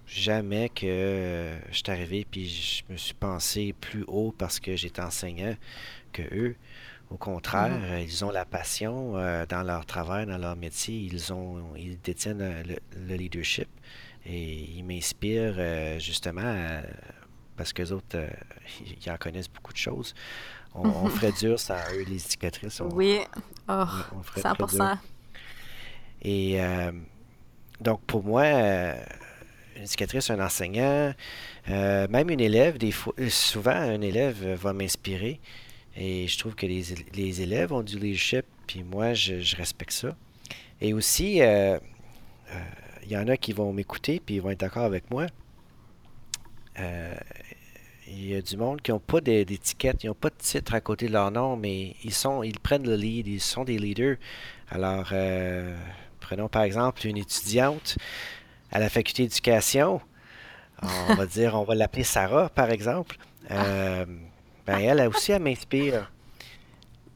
[0.06, 4.76] Jamais que euh, je suis arrivé puis je me suis pensé plus haut parce que
[4.76, 5.56] j'étais enseignant
[6.12, 6.56] que eux.
[7.10, 10.96] Au contraire, euh, ils ont la passion euh, dans leur travail, dans leur métier.
[10.96, 13.68] Ils ont, ils détiennent euh, le, le leadership
[14.24, 16.82] et ils m'inspirent euh, justement
[17.56, 18.28] parce que autres, euh,
[19.02, 20.14] ils en connaissent beaucoup de choses.
[20.74, 22.80] on, ferait dur sans eux, les éducatrices.
[22.92, 23.20] oui,
[23.68, 23.84] oh,
[24.36, 24.98] 100%.
[26.22, 26.58] Et
[27.80, 28.44] donc, pour moi,
[29.76, 31.14] une éducatrice, un enseignant,
[31.70, 35.40] euh, même une élève, des fois, souvent, un élève va m'inspirer.
[35.96, 40.16] Et je trouve que les, élèves ont du leadership, puis moi, je, respecte ça.
[40.80, 45.10] Et aussi, il y en a qui vont m'écouter, puis ils vont être d'accord avec
[45.10, 45.26] moi.
[48.08, 50.80] Il y a du monde qui n'ont pas d'étiquette, ils n'ont pas de titre à
[50.80, 54.16] côté de leur nom, mais ils sont, ils prennent le lead, ils sont des leaders.
[54.70, 55.76] Alors, euh,
[56.20, 57.98] prenons par exemple une étudiante
[58.70, 60.00] à la faculté d'éducation.
[60.82, 63.16] On va dire, on va l'appeler Sarah, par exemple.
[63.50, 64.04] Euh,
[64.66, 66.10] ben, elle aussi, elle m'inspire.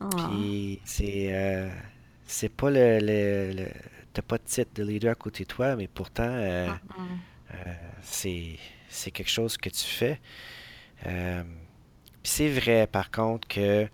[0.01, 0.09] Ah.
[0.17, 1.69] Puis c'est, euh,
[2.27, 3.67] c'est pas le, le,
[4.13, 6.69] t'as pas de titre de leader à côté de toi, mais pourtant,
[8.03, 8.57] c'est,
[8.89, 10.21] c'est quelque chose que tu fais.
[11.07, 11.43] Euh,
[12.23, 13.89] c'est vrai, par contre, que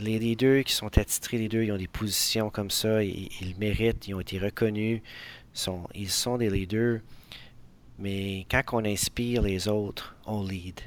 [0.00, 3.56] les leaders qui sont attitrés, les deux, ils ont des positions comme ça, ils, ils
[3.58, 5.00] méritent, ils ont été reconnus,
[5.52, 7.00] sont, ils sont des leaders.
[7.98, 10.80] Mais quand on inspire les autres, on lead.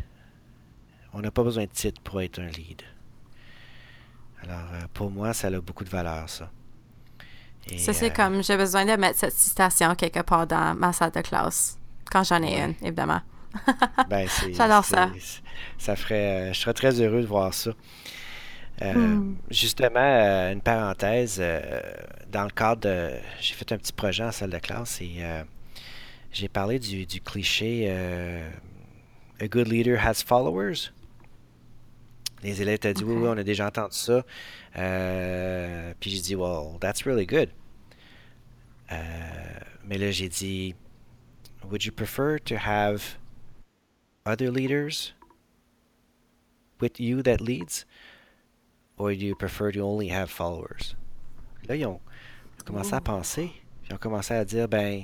[1.13, 2.81] On n'a pas besoin de titre pour être un lead.
[4.43, 6.51] Alors, euh, pour moi, ça a beaucoup de valeur, ça.
[7.77, 11.11] ça, c'est euh, comme j'ai besoin de mettre cette citation quelque part dans ma salle
[11.11, 11.79] de classe,
[12.11, 13.21] quand j'en ai une, évidemment.
[14.09, 15.09] ben, J'adore ça.
[15.77, 17.71] Ça ferait, euh, je serais très heureux de voir ça.
[18.81, 19.37] Euh, hmm.
[19.49, 21.41] Justement, euh, une parenthèse,
[22.31, 23.11] dans le cadre de.
[23.39, 25.21] J'ai fait un petit projet en salle de classe et
[26.31, 27.89] j'ai parlé du, du cliché
[29.39, 30.91] A good leader has followers.
[32.43, 34.23] Les élèves t'ont dit oui, oui, on a déjà entendu ça.
[35.99, 37.49] puis j'ai dit, well, that's really good.
[38.89, 40.75] mais là, j'ai dit,
[41.69, 43.17] would you prefer to have
[44.25, 45.13] other leaders
[46.79, 47.85] with you that leads?
[48.97, 50.95] Or do you prefer to only have followers?
[51.67, 51.99] Là, ils ont,
[52.65, 53.51] commencé à penser.
[53.87, 55.03] Ils ont commencé à dire, ben,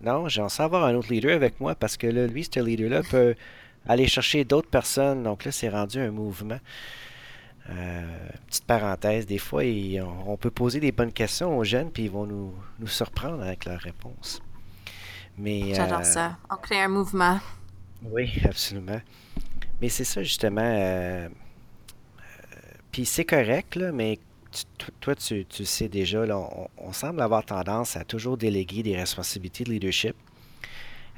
[0.00, 3.02] non, j'ai envie avoir un autre leader avec moi parce que là, lui, ce leader-là
[3.10, 3.34] peut
[3.86, 5.22] aller chercher d'autres personnes.
[5.22, 6.58] Donc là, c'est rendu un mouvement.
[7.70, 9.62] Euh, petite parenthèse, des fois,
[10.26, 13.66] on, peut poser des bonnes questions aux jeunes, puis ils vont nous, nous surprendre avec
[13.66, 14.40] leurs réponses.
[15.36, 16.38] Mais, J'adore euh, ça.
[16.50, 17.38] On crée un mouvement.
[18.02, 19.00] Oui, absolument.
[19.80, 20.62] Mais c'est ça, justement.
[20.64, 21.28] Euh,
[22.92, 24.18] puis c'est correct, là, mais
[25.00, 26.38] toi, tu, tu, sais déjà, là,
[26.78, 30.16] on, semble avoir tendance à toujours déléguer des responsabilités de leadership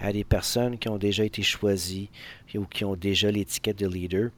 [0.00, 2.08] à des personnes qui ont déjà été choisies
[2.54, 4.30] ou qui ont déjà l'étiquette de leader.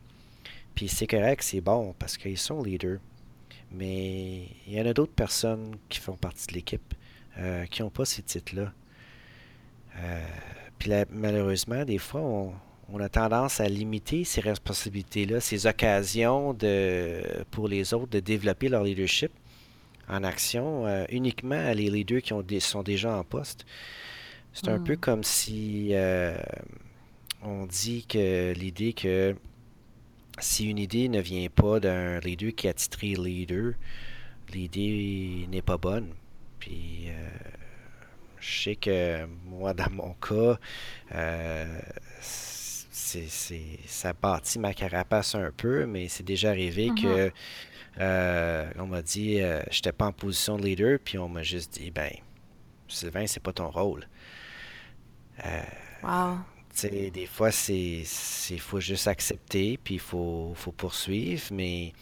[0.74, 2.98] Puis c'est correct, c'est bon parce qu'ils sont leaders.
[3.70, 6.94] Mais il y en a d'autres personnes qui font partie de l'équipe
[7.38, 8.72] euh, qui n'ont pas ces titres-là.
[9.96, 10.26] Euh,
[10.78, 12.52] puis malheureusement, des fois, on,
[13.00, 18.84] a tendance à limiter ces responsabilités-là, ces occasions de, pour les autres de développer leur
[18.84, 19.32] leadership
[20.08, 23.64] en action euh, uniquement à les leaders qui ont sont déjà en poste.
[24.52, 24.98] C'est un peu hmm.
[24.98, 26.36] comme si euh,
[27.42, 29.34] on dit que l'idée que
[30.38, 33.74] si une idée ne vient pas d'un leader qui a titré leader,
[34.52, 36.08] l'idée n'est pas bonne.
[36.58, 37.28] Puis euh,
[38.40, 40.58] je sais que moi, dans mon cas,
[43.28, 47.02] c'est, ça bâtit ma carapace un peu, mais c'est déjà arrivé mm-hmm.
[47.02, 47.32] que
[48.00, 51.42] euh, on m'a dit je euh, j'étais pas en position de leader, puis on m'a
[51.42, 52.10] juste dit ben
[52.88, 54.06] Sylvain, c'est pas ton rôle.
[56.02, 56.38] wow.
[56.82, 58.04] Des fois, c'est
[58.50, 61.92] il faut juste accepter, puis il faut, faut poursuivre, mais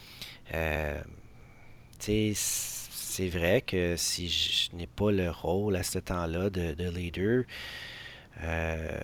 [1.99, 6.89] tu sais c'est vrai que si je n'ai pas le rôle à ce temps-là de,
[6.91, 7.45] leader,
[8.43, 9.01] euh,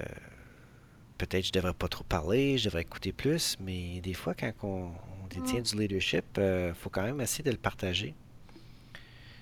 [1.18, 4.90] peut-être je devrais pas trop parler, je devrais écouter plus, mais des fois, quand on,
[5.28, 8.14] détient du leadership, il euh, faut quand même essayer de le partager.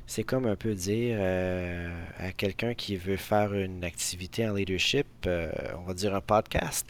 [0.07, 5.07] C'est comme un peu dire euh, à quelqu'un qui veut faire une activité en leadership,
[5.27, 6.87] on va dire un podcast,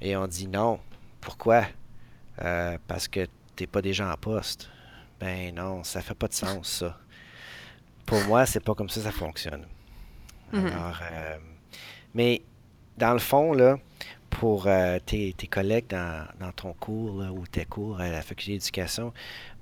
[0.00, 0.80] et on dit non.
[1.20, 1.66] Pourquoi?
[2.88, 3.26] parce que
[3.56, 4.68] tu n'es pas déjà en poste.
[5.20, 6.98] Ben non, ça fait pas de sens, ça.
[8.06, 9.64] Pour moi, c'est pas comme ça que ça fonctionne.
[10.52, 10.66] Mhm.
[10.66, 11.38] Alors, euh,
[12.14, 12.42] mais
[12.98, 13.78] dans le fond, là,
[14.30, 16.26] pour euh, tes, collègues dans,
[16.56, 19.12] ton cours ou tes cours à la faculté d'éducation,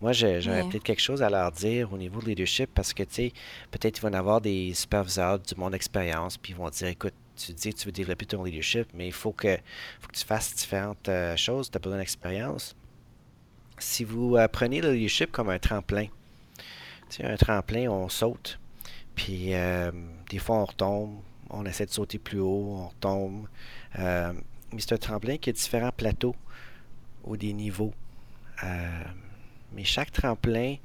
[0.00, 3.14] moi, j'aurais peut-être quelque chose à leur dire au niveau de leadership parce que, tu
[3.14, 3.32] sais,
[3.70, 7.52] peut-être ils vont avoir des superviseurs du monde d'expérience, puis ils vont dire, écoute, tu
[7.52, 9.56] dis que tu veux développer ton leadership, mais il faut que,
[10.00, 12.76] faut que tu fasses différentes euh, choses, tu as besoin d'expérience.
[13.78, 16.06] Si vous euh, prenez le leadership comme un tremplin,
[17.08, 18.58] tu un tremplin, on saute,
[19.14, 19.90] puis euh,
[20.28, 23.46] des fois on retombe, on essaie de sauter plus haut, on retombe.
[23.98, 24.32] Euh,
[24.72, 26.36] mais c'est un tremplin qui a différents plateaux
[27.24, 27.92] ou des niveaux.
[29.72, 30.76] mais chaque tremplin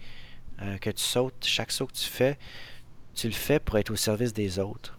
[0.81, 2.37] que tu sautes, chaque saut que tu fais,
[3.13, 4.97] tu le fais pour être au service des autres.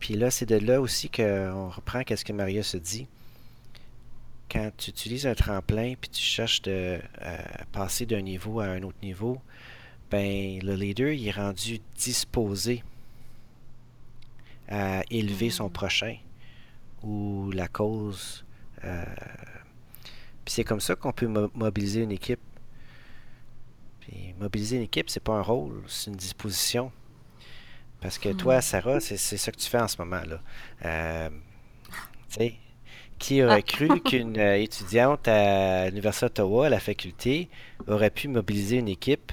[0.00, 3.06] Puis là, c'est de là aussi qu'on reprend ce que Maria se dit.
[4.50, 7.00] Quand tu utilises un tremplin puis tu cherches de
[7.72, 9.40] passer d'un niveau à un autre niveau,
[10.10, 12.82] ben le leader est rendu disposé
[14.68, 16.16] à élever son prochain
[17.02, 18.44] ou la cause.
[18.84, 19.04] Euh,
[20.44, 22.40] puis c'est comme ça qu'on peut mobiliser une équipe.
[24.00, 26.92] Puis mobiliser une équipe, c'est pas un rôle, c'est une disposition.
[28.00, 28.62] Parce que toi, mm.
[28.62, 30.40] Sarah, c'est ça que tu fais en ce moment là.
[30.84, 31.30] Euh,
[32.28, 32.54] tu sais,
[33.18, 33.62] qui aurait ah.
[33.62, 37.48] cru qu'une euh, étudiante à l'Université d'Ottawa, à la faculté,
[37.86, 39.32] aurait pu mobiliser une équipe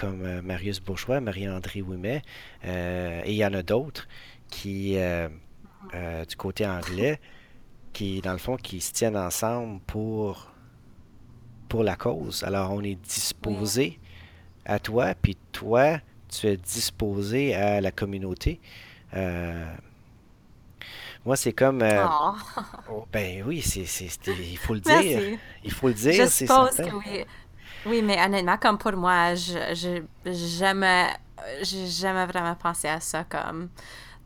[0.00, 2.22] comme euh, Marius Bourgeois, Marie-André Ouimet,
[2.64, 4.08] euh, et il y en a d'autres
[4.48, 5.28] qui, euh,
[6.26, 7.20] du côté anglais,
[7.92, 10.50] qui, dans le fond, qui se tiennent ensemble pour,
[11.68, 12.42] pour la cause.
[12.44, 13.98] Alors, on est disposé
[14.64, 18.60] à toi, puis toi, tu es disposé à la communauté.
[19.12, 19.76] moi,
[21.36, 21.84] c'est comme.
[21.84, 22.32] Oh.
[22.90, 23.84] Oh, ben oui, c'est,
[24.26, 25.38] il faut le dire.
[25.62, 26.24] Il faut le dire.
[26.24, 27.24] Je suppose que oui.
[27.86, 31.08] Oui, mais honnêtement, comme pour moi, je jamais,
[31.62, 33.70] j'ai jamais vraiment pensé à ça comme,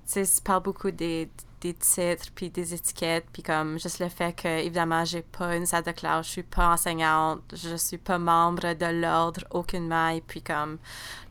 [0.06, 1.30] tu sais, beaucoup des,
[1.64, 5.64] des titres puis des étiquettes puis comme juste le fait que évidemment j'ai pas une
[5.64, 10.20] salle de classe je suis pas enseignante je suis pas membre de l'ordre aucunement et
[10.20, 10.78] puis comme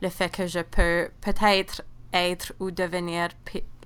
[0.02, 1.82] le fait que je peux peut-être
[2.12, 3.28] être ou devenir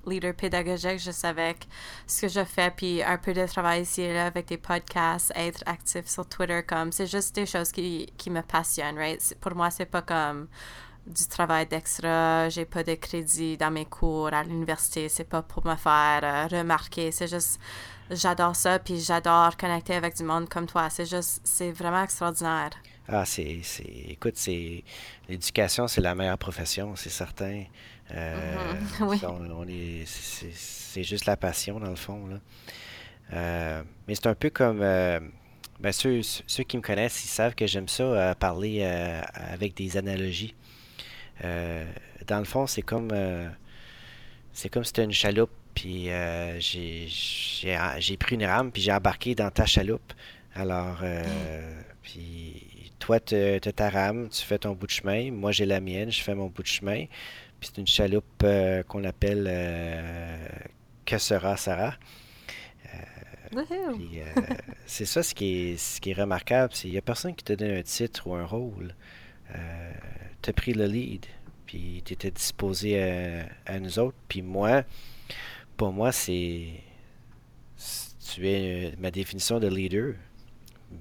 [0.09, 1.65] leader pédagogique, savais que
[2.07, 5.31] ce que je fais, puis un peu de travail ici et là avec des podcasts,
[5.35, 9.35] être actif sur Twitter, comme c'est juste des choses qui, qui me passionnent, right?
[9.39, 10.47] Pour moi, c'est pas comme
[11.07, 15.65] du travail d'extra, j'ai pas de crédit dans mes cours à l'université, c'est pas pour
[15.65, 17.59] me faire euh, remarquer, c'est juste
[18.11, 22.71] j'adore ça, puis j'adore connecter avec du monde comme toi, c'est juste, c'est vraiment extraordinaire.
[23.07, 23.61] Ah, c'est,
[24.07, 24.83] écoute, c'est,
[25.27, 27.63] l'éducation, c'est la meilleure profession, c'est certain.
[28.11, 30.03] Euh, mm-hmm.
[30.05, 32.27] c'est juste la passion, dans le fond.
[32.27, 32.39] Là.
[33.33, 34.81] Euh, mais c'est un peu comme.
[34.81, 35.19] Euh,
[35.79, 40.53] ben ceux, ceux, qui me connaissent, ils savent que j'aime ça parler avec des analogies.
[41.41, 43.11] dans le fond, c'est comme.
[44.51, 46.09] c'est comme si c'était une chaloupe, puis
[46.59, 50.11] j'ai pris une rame, puis j'ai embarqué dans ta chaloupe.
[50.53, 50.97] Alors,
[52.01, 55.31] puis toi, tu as ta rame, tu fais ton bout de chemin.
[55.31, 57.05] Moi, j'ai la mienne, je fais mon bout de chemin.
[57.59, 60.47] Puis c'est une chaloupe euh, qu'on appelle euh,
[61.05, 61.95] Que sera Sarah?
[63.55, 63.93] Euh,
[64.85, 66.73] c'est ça ce qui est, ce qui est remarquable.
[66.83, 68.95] Il n'y a personne qui te donne un titre ou un rôle.
[70.41, 71.25] tu as pris le lead,
[71.65, 74.17] puis tu étais disposé à, nous autres.
[74.27, 74.83] Puis moi,
[75.77, 76.67] pour moi, c'est.
[78.33, 80.13] Tu es ma définition de leader.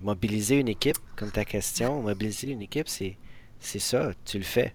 [0.01, 3.17] Mobiliser une équipe, comme ta question, mobiliser une équipe, c'est
[3.61, 4.75] ça, tu le fais.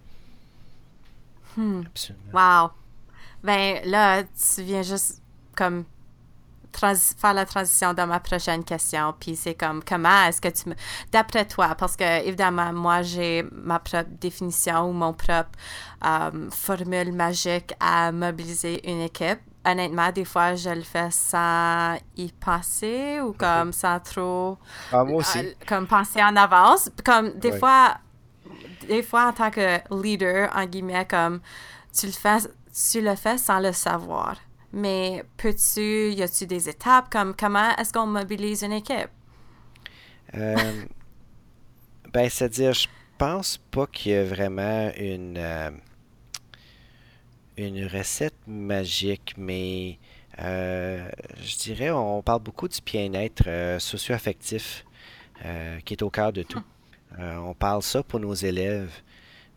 [1.55, 1.81] Hmm.
[1.85, 2.63] Absolument.
[2.63, 2.71] Wow.
[3.43, 5.21] Ben là, tu viens juste
[5.55, 5.85] comme
[6.77, 9.13] faire la transition dans ma prochaine question.
[9.19, 10.75] Puis c'est comme, comment est-ce que tu me...
[11.11, 15.51] D'après toi, parce que évidemment, moi, j'ai ma propre définition ou mon propre
[16.05, 19.39] euh, formule magique à mobiliser une équipe.
[19.65, 24.57] Honnêtement, des fois, je le fais sans y passer ou comme sans trop...
[24.91, 25.39] Ah, moi aussi.
[25.39, 26.89] Euh, comme penser en avance.
[27.05, 27.95] Comme des fois
[28.87, 31.41] des fois, en tant que leader, en guillemets, comme
[31.97, 32.37] tu le fais,
[32.91, 34.37] tu le fais sans le savoir.
[34.71, 37.09] Mais peux-tu, y a-tu des étapes?
[37.11, 39.09] Comme comment est-ce qu'on mobilise une équipe?
[40.35, 40.83] Euh,
[42.11, 45.69] ben, c'est-à-dire, je pense pas qu'il y ait vraiment une, euh,
[47.57, 49.99] une recette magique, mais
[50.39, 51.07] euh,
[51.39, 54.85] je dirais, on parle beaucoup du bien-être socio-affectif
[55.83, 56.63] qui est au cœur de tout.
[57.19, 58.91] Euh, on parle ça pour nos élèves,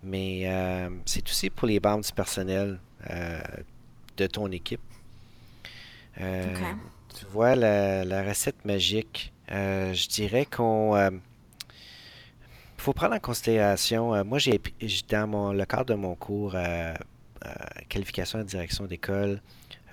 [0.02, 2.78] mais euh, c'est aussi pour les membres du personnel
[3.10, 3.40] euh,
[4.16, 4.80] de ton équipe.
[6.18, 11.20] Tu vois, la, recette magique, je dirais qu'on
[12.78, 14.60] faut prendre en considération, moi j'ai
[15.08, 16.54] dans mon, le cadre de mon cours
[17.88, 19.40] qualification et direction d'école,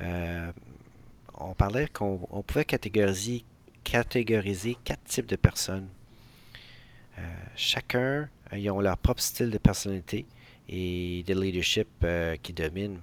[0.02, 3.44] on parlait qu'on pouvait catégoriser,
[3.84, 5.88] catégoriser quatre types de personnes.
[7.18, 7.22] Euh,
[7.56, 10.26] chacun, euh, ils ont leur propre style de personnalité
[10.70, 13.00] et de leadership euh, qui domine.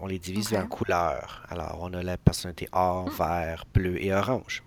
[0.00, 1.44] on les divise en couleurs.
[1.48, 3.16] Alors, on a la personnalité or, hmm.
[3.18, 4.62] vert, bleu et orange.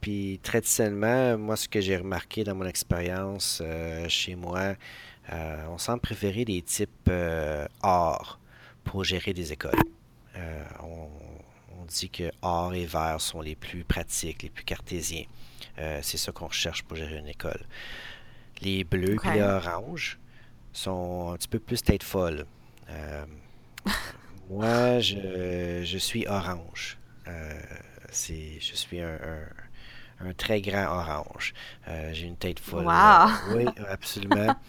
[0.00, 3.62] puis traditionnellement, moi, ce que j'ai remarqué dans mon expérience
[4.08, 4.76] chez moi,
[5.68, 7.10] on semble préférer des types
[7.82, 8.38] or
[8.84, 9.82] pour gérer des écoles.
[10.82, 11.10] on,
[11.86, 15.24] dit que or et vert sont les plus pratiques, les plus cartésiens.
[15.76, 17.60] C'est ça qu'on recherche pour gérer une école.
[18.60, 20.18] Les bleus et les oranges
[20.72, 22.46] sont un petit peu plus tête folle.
[24.50, 26.98] moi, je, suis orange.
[28.10, 29.18] c'est, je suis un
[30.20, 31.54] un très grand orange.
[31.88, 32.86] Euh, j'ai une tête folle.
[32.86, 33.56] Wow.
[33.56, 34.54] oui, absolument.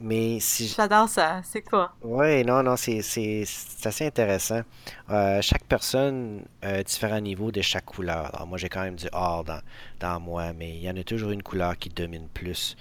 [0.00, 1.40] Euh, mais si J'adore ça.
[1.44, 1.94] C'est quoi?
[2.02, 4.62] Oui, non, non, c'est assez intéressant.
[5.10, 8.34] Euh, chaque personne a différents niveaux de chaque couleur.
[8.34, 9.60] Alors, moi, j'ai quand même du or dans,
[10.00, 12.76] dans moi, mais il y en a toujours une couleur qui domine plus.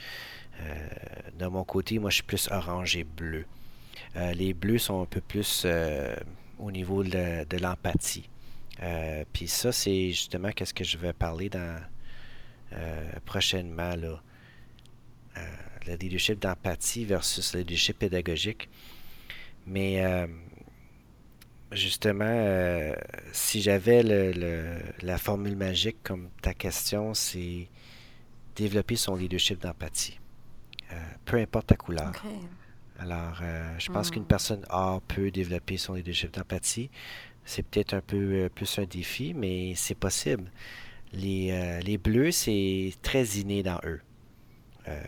[1.38, 3.46] de mon côté, moi, je suis plus orange et bleu.
[4.16, 5.66] les bleus sont un peu plus
[6.60, 8.30] au niveau de l'empathie.
[8.82, 11.80] Euh, puis ça, c'est justement qu'est-ce que je vais parler dans
[12.74, 14.22] euh, prochainement là.
[15.88, 18.70] Euh, le leadership d'empathie versus le leadership pédagogique.
[19.66, 20.04] Mais
[21.72, 22.94] justement,
[23.32, 27.70] si j'avais le, la formule magique comme ta question, c'est
[28.58, 30.20] développer son leadership d'empathie.
[31.24, 32.12] peu importe ta couleur.
[33.00, 33.42] Alors,
[33.80, 34.28] je pense qu'une hmm.
[34.28, 36.90] personne A peut développer son leadership d'empathie.
[37.46, 40.50] C'est peut-être un peu euh, plus un défi, mais c'est possible.
[41.14, 44.02] Les, euh, les bleus, c'est très inné dans eux.
[44.88, 45.04] Euh,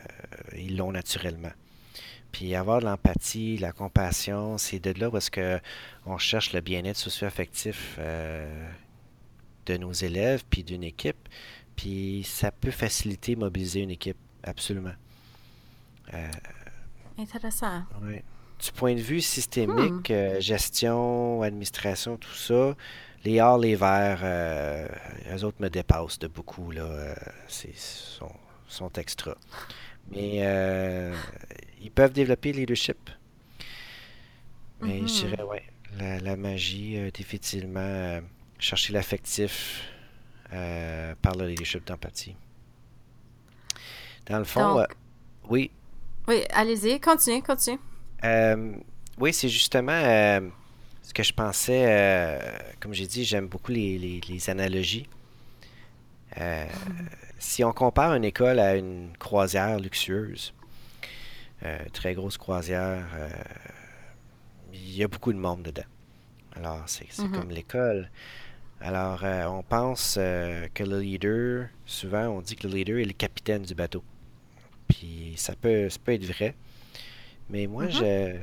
[0.56, 1.52] ils l'ont naturellement.
[2.32, 5.60] Puis avoir de l'empathie, la compassion, c'est de là où est-ce que
[6.06, 11.30] on cherche le bien-être socio-affectif de nos élèves puis d'une équipe.
[11.78, 14.96] Puis ça peut faciliter, mobiliser une équipe, absolument.
[17.18, 17.84] Intéressant.
[18.02, 18.22] Oui
[18.60, 20.14] du point de vue systémique, hmm.
[20.14, 22.76] euh, gestion, administration, tout ça,
[23.24, 24.88] les arts, les verts, euh,
[25.36, 26.72] eux autres me dépassent de beaucoup.
[26.72, 27.16] Là, euh,
[27.48, 28.32] sont,
[28.68, 29.36] sont extra.
[30.12, 30.38] Mais
[31.82, 33.10] ils peuvent développer le leadership.
[34.82, 35.08] Mais je mhm.
[35.08, 35.64] dirais, ouais,
[36.22, 38.20] la, magie, difficilement
[38.60, 39.84] chercher l'affectif
[40.50, 42.36] par le leadership d'empathie.
[44.28, 44.86] Dans le fond,
[45.50, 45.72] oui.
[46.28, 47.80] Oui, allez-y, continuez, continuez.
[48.24, 48.74] Euh,
[49.20, 50.42] oui, c'est justement euh,
[51.04, 51.86] ce que je pensais.
[51.88, 52.40] Euh,
[52.80, 55.08] comme j'ai dit, j'aime beaucoup les, analogies.
[57.40, 60.54] Si on compare une école à une croisière luxueuse,
[61.94, 63.08] très grosse croisière,
[64.74, 65.84] il y a beaucoup de monde dedans.
[66.56, 67.32] Alors, c'est mm-hmm.
[67.32, 68.10] comme l'école.
[68.80, 73.64] Alors, on pense que le leader, souvent, on dit que le leader est le capitaine
[73.64, 74.04] du bateau.
[74.88, 76.56] Puis, ça peut, ça peut être vrai.
[77.50, 78.34] Mais moi, mm-hmm.
[78.34, 78.38] je,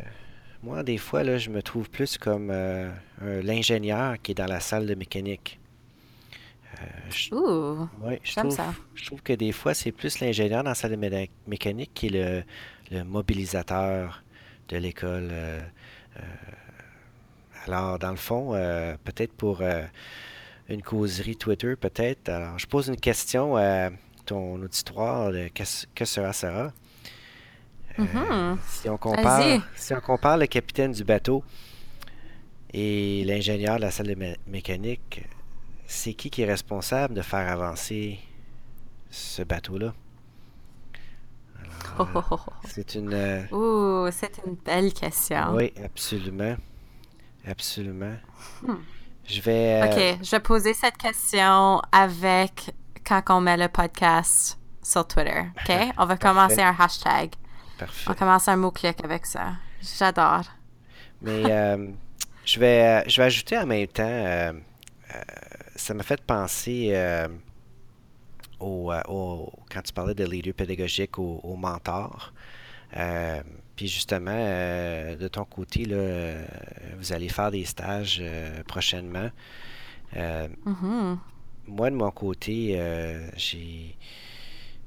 [0.62, 2.90] moi, des fois, là, je me trouve plus comme euh,
[3.20, 5.58] l'ingénieur qui est dans la salle de mécanique.
[6.80, 7.88] Euh, je, Ouh,
[8.22, 8.74] je trouve, ça.
[8.94, 12.44] je trouve que des fois, c'est plus l'ingénieur dans la salle de mécanique qui est
[12.90, 14.22] le, mobilisateur
[14.68, 15.28] de l'école.
[15.30, 15.60] Euh,
[17.66, 18.52] alors, dans le fond,
[19.04, 19.62] peut-être pour
[20.68, 22.28] une causerie Twitter, peut-être.
[22.28, 23.90] Alors, je pose une question à
[24.26, 25.48] ton auditoire de
[25.94, 26.72] que sera Sarah.
[27.98, 28.58] Mhm.
[28.66, 31.44] si, on compare, si on compare le capitaine du bateau
[32.72, 35.24] et l'ingénieur de la salle de mécanique,
[35.92, 38.18] c'est qui qui est responsable de faire avancer
[39.10, 39.92] ce bateau-là?
[41.98, 43.12] Oh, oh, oh, c'est une.
[43.12, 45.52] Euh, Ouh, c'est une belle question.
[45.54, 46.56] Oui, absolument.
[47.46, 48.16] Absolument.
[48.62, 48.76] Hmm.
[49.26, 49.82] Je vais.
[49.82, 52.74] Euh, ok, je vais poser cette question avec
[53.04, 55.42] quand on met le podcast sur Twitter.
[55.56, 55.76] Ok?
[55.98, 57.32] On va commencer un hashtag.
[58.06, 59.54] On commence un mot-clic avec ça.
[59.98, 60.44] J'adore.
[61.20, 61.88] Mais euh,
[62.44, 64.52] je, vais, je vais ajouter en même temps,
[65.76, 66.94] ça m'a fait penser
[68.60, 68.92] au,
[69.70, 72.32] quand tu parlais de leader pédagogique, au, au mentor.
[73.76, 76.34] puis justement, de ton côté, là,
[76.98, 78.22] vous allez faire des stages
[78.66, 79.30] prochainement.
[80.14, 81.18] Mm-hmm.
[81.66, 82.78] Moi, de mon côté,
[83.36, 83.96] j'ai,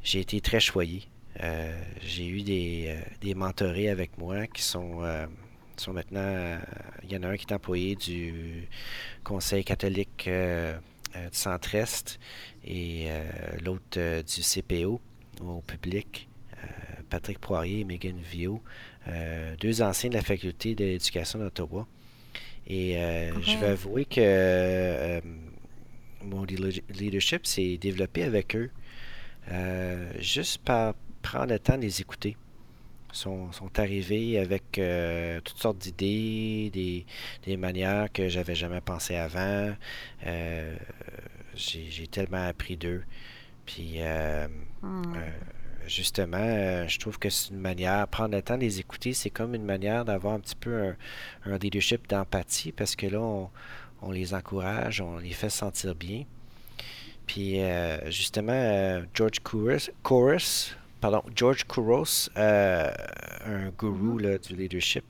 [0.03, 1.03] j'ai été très choyé.
[1.43, 5.25] Euh, j'ai eu des, euh, des mentorés avec moi qui sont, euh,
[5.83, 6.59] sont maintenant.
[7.03, 8.67] Il y en a un qui est employé du
[9.23, 12.19] Conseil catholique du Centre-Est
[12.63, 13.07] et
[13.63, 14.99] l'autre du CPO
[15.41, 16.27] au public.
[17.09, 18.61] Patrick Poirier et Megan Vio,
[19.59, 21.87] deux anciens de la faculté d'éducation d'Ottawa.
[22.67, 22.95] Et
[23.41, 25.21] je vais avouer que
[26.23, 28.71] mon leadership s'est développé avec eux.
[30.19, 32.37] juste par prendre le temps de les écouter.
[33.15, 37.05] Sont, sont arrivés avec euh, toutes sortes d'idées, des,
[37.45, 39.73] des, manières que j'avais jamais pensé avant.
[40.27, 40.75] Euh,
[41.55, 43.03] j'ai tellement appris d'eux.
[43.65, 44.49] Puis, euh,
[44.81, 45.15] hmm.
[45.87, 49.55] justement, je trouve que c'est une manière, prendre le temps de les écouter, c'est comme
[49.55, 50.93] une manière d'avoir un petit peu
[51.45, 53.21] un, leadership d'empathie parce que là,
[54.01, 56.25] on les encourage, on les fait sentir bien.
[57.27, 57.61] Puis
[58.07, 59.89] justement, George Couros,
[61.11, 65.05] pardon, George Couros, un gourou du leadership,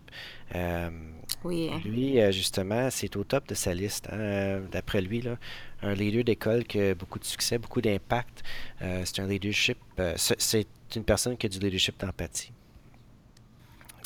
[1.46, 1.70] oui.
[1.86, 4.08] Lui, euh, justement, c'est au top de sa liste.
[4.12, 4.18] Hein.
[4.18, 5.38] Euh, d'après lui, là,
[5.84, 8.44] un leader d'école qui a beaucoup de succès, beaucoup d'impact.
[8.82, 9.78] Euh, c'est un leadership.
[10.18, 12.52] c'est une personne qui a du leadership d'empathie.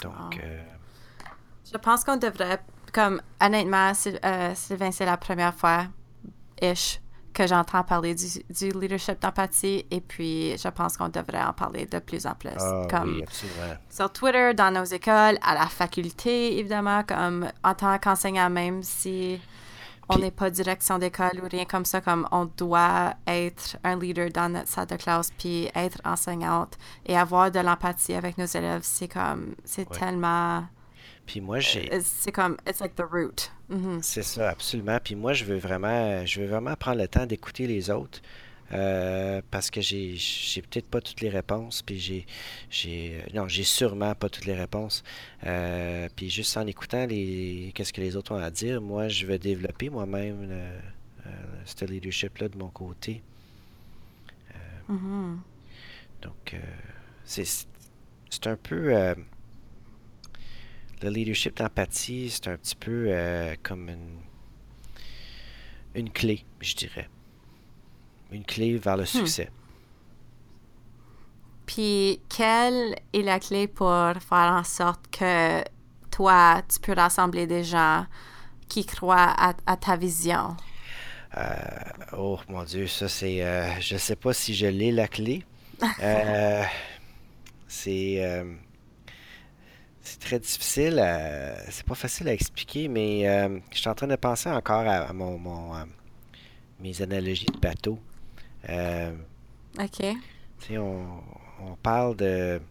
[0.04, 0.40] Donc.
[0.42, 1.30] Ah.
[1.72, 2.60] Je pense qu'on devrait,
[2.92, 5.88] comme honnêtement, Sylvain, c'est la première fois,
[6.62, 7.00] ish,
[7.40, 11.86] que j'entends parler du, du leadership d'empathie et puis je pense qu'on devrait en parler
[11.86, 12.50] de plus en plus.
[12.60, 13.24] Ah, comme oui.
[13.90, 19.40] Sur Twitter, dans nos écoles, à la faculté, évidemment, comme en tant qu'enseignant, même si
[20.10, 24.30] on n'est pas direction d'école ou rien comme ça, comme on doit être un leader
[24.32, 28.82] dans notre salle de classe puis être enseignante et avoir de l'empathie avec nos élèves,
[28.84, 30.66] c'est comme, c'est tellement
[31.30, 31.94] puis moi, j'ai.
[31.94, 33.52] Euh, c'est comme, it's like the root.
[33.70, 34.02] Mm-hmm.
[34.02, 34.98] C'est ça, absolument.
[35.04, 38.20] Puis moi, je veux vraiment, je veux vraiment prendre le temps d'écouter les autres.
[38.72, 42.26] Euh, parce que j'ai, j'ai peut-être pas toutes les réponses, puis j'ai,
[42.72, 45.04] j'ai, non, j'ai sûrement pas toutes les réponses.
[45.46, 49.28] Euh, puis juste en écoutant les, qu'est-ce que les autres ont à dire, moi, je
[49.28, 50.50] vais développer moi-même
[51.66, 53.22] ce leadership-là de mon côté.
[54.90, 55.38] Mm-hmm.
[56.24, 56.56] Donc,
[57.24, 59.16] c'est, c'est un peu
[61.02, 64.20] le leadership d'empathie, c'est un petit peu euh, comme une,
[65.96, 67.10] une clé, je dirais.
[68.32, 69.08] Une clé vers le hmm.
[69.08, 69.50] succès.
[71.66, 75.64] Puis, quelle est la clé pour faire en sorte que
[76.10, 78.06] toi, tu peux rassembler des gens
[78.68, 80.58] qui croient à, ta vision?
[81.38, 81.44] Euh,
[82.18, 83.44] oh mon Dieu, ça c'est.
[83.44, 85.46] Euh, je sais pas si je l'ai la clé.
[86.04, 86.64] Euh,
[87.68, 88.44] c'est
[90.02, 91.04] c'est très difficile,
[91.70, 95.12] c'est pas facile à expliquer, mais euh, je suis en train de penser encore à,
[95.14, 95.84] mon, euh,
[96.80, 98.00] mes analogies de bateau.
[98.70, 99.14] Euh,
[99.80, 100.06] OK.
[100.72, 101.06] On,
[101.62, 102.62] on, parle de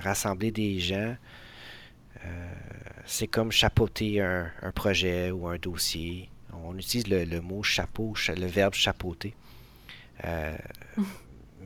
[0.00, 1.16] rassembler des gens.
[3.04, 6.30] c'est comme chapeauter un, projet ou un dossier.
[6.64, 9.34] On utilise le, mot chapeau, le verbe chapeauter.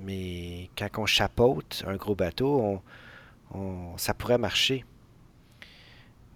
[0.05, 2.83] mais quand on chapeaute un gros bateau, on,
[3.97, 4.85] ça pourrait marcher.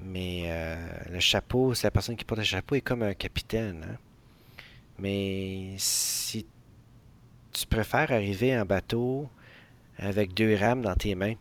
[0.01, 0.77] Mais euh,
[1.11, 3.87] le chapeau, c'est la personne qui porte le chapeau est comme un capitaine.
[3.89, 3.97] Hein.
[4.99, 6.47] Mais si
[7.53, 9.29] tu préfères arriver en bateau
[9.99, 11.35] avec deux rames dans tes mains,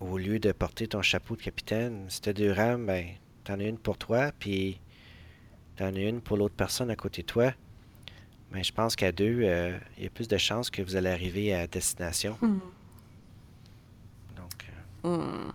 [0.00, 3.06] au lieu de porter ton chapeau de capitaine, si tu deux rames, ben,
[3.44, 4.80] t'en as une pour toi, puis
[5.76, 7.52] t'en as une pour l'autre personne à côté de toi.
[8.50, 10.96] Mais ben, je pense qu'à deux, euh, il y a plus de chances que vous
[10.96, 12.36] allez arriver à destination.
[12.42, 12.58] Hmm.
[15.02, 15.50] Hmm.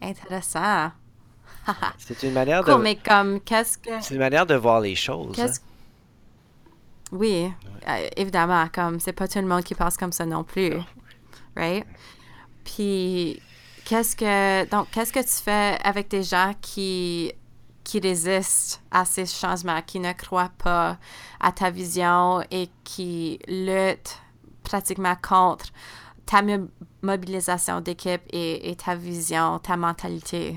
[0.00, 0.90] Intéressant.
[1.98, 2.74] c'est une manière de.
[2.74, 4.00] mais comme, qu'est-ce que.
[4.00, 5.38] C'est une manière de voir les choses.
[5.38, 5.46] Hein.
[7.12, 7.50] Oui,
[7.88, 10.74] euh, évidemment, comme c'est pas tout le monde qui pense comme ça non plus.
[11.56, 11.86] Right?
[12.64, 13.40] Puis,
[13.84, 14.68] qu'est-ce que.
[14.68, 17.32] Donc, qu'est-ce que tu fais avec des gens qui
[17.84, 20.98] qui résistent à ces changements, qui ne croient pas
[21.38, 24.18] à ta vision et qui luttent
[24.62, 25.66] pratiquement contre
[26.24, 26.40] ta
[27.04, 30.56] mobilisation d'équipe et, ta vision, ta mentalité?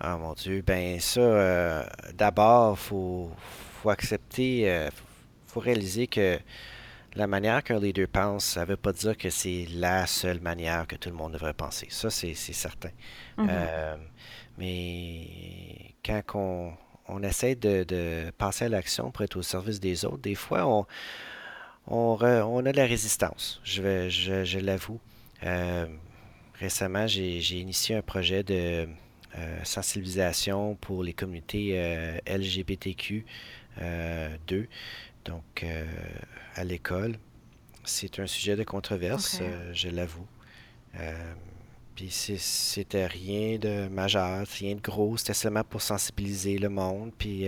[0.00, 3.30] Ah mon Dieu, ben ça, euh, d'abord, faut,
[3.82, 4.90] faut accepter, euh,
[5.46, 6.38] faut réaliser que
[7.14, 10.86] la manière qu'un leader pense, ça ne veut pas dire que c'est la seule manière
[10.86, 11.86] que tout le monde devrait penser.
[11.90, 12.90] Ça, c'est certain.
[13.38, 13.48] Mm-hmm.
[13.50, 13.96] Euh,
[14.58, 16.72] mais quand on,
[17.08, 20.66] on essaie de, de passer à l'action pour être au service des autres, des fois,
[20.66, 20.86] on,
[21.86, 22.16] on,
[22.66, 25.00] a de la résistance, je, je, l'avoue.
[25.44, 25.86] Euh,
[26.58, 28.88] récemment, j'ai initié un projet de
[29.36, 33.24] euh, sensibilisation pour les communautés euh, LGBTQ
[34.46, 34.68] 2,
[35.24, 35.66] donc
[36.54, 37.16] à l'école.
[37.82, 39.42] C'est un sujet de controverse,
[39.72, 40.26] je l'avoue.
[41.96, 47.12] Puis c'était rien de majeur, rien de gros, c'était seulement pour sensibiliser le monde.
[47.18, 47.46] Puis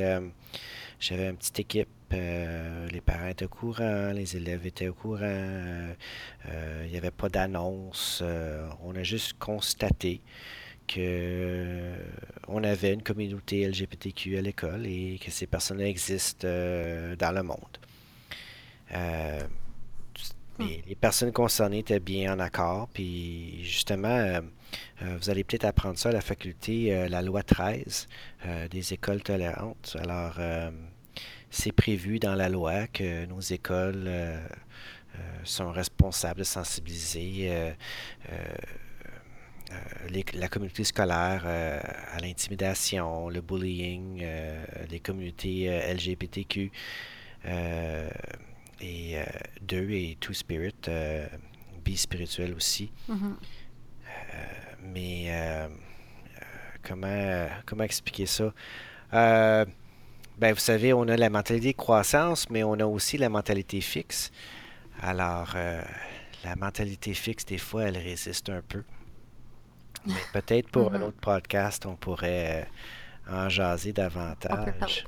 [0.99, 5.21] j'avais une petite équipe euh, les parents étaient au courant, les élèves étaient au courant,
[5.23, 5.93] euh,
[6.49, 8.23] euh, il n'y avait pas d'annonce.
[8.83, 10.21] on a juste constaté
[10.87, 11.95] que
[12.47, 17.79] on avait une communauté LGBTQ à l'école et que ces personnes existent dans le monde.
[20.59, 20.65] Hmm.
[20.87, 24.41] les personnes concernées étaient bien en accord, puis justement,
[25.03, 28.09] vous allez peut-être apprendre ça à la faculté, la loi 13
[28.71, 29.97] des écoles tolérantes.
[30.01, 30.39] Alors,
[31.51, 34.39] c'est prévu dans la loi que nos écoles euh,
[35.15, 37.73] euh, sont responsables de sensibiliser euh,
[40.35, 44.25] la communauté scolaire à l'intimidation, le bullying,
[44.89, 46.71] les communautés LGBTQ
[48.81, 49.17] et
[49.63, 50.89] deux et Two Spirit,
[51.85, 52.93] bi-spirituel aussi.
[53.09, 53.35] Mm-hmm.
[54.85, 55.69] mais
[56.85, 58.55] comment, comment expliquer ça?
[60.39, 63.81] Ben, vous savez, on a la mentalité de croissance, mais on a aussi la mentalité
[63.81, 64.31] fixe.
[65.01, 65.55] Alors,
[66.45, 68.83] la mentalité fixe, des fois, elle résiste un peu.
[70.07, 71.03] Mais peut-être pour un mm-hmm.
[71.03, 72.69] autre podcast, on pourrait
[73.29, 75.05] en jaser davantage.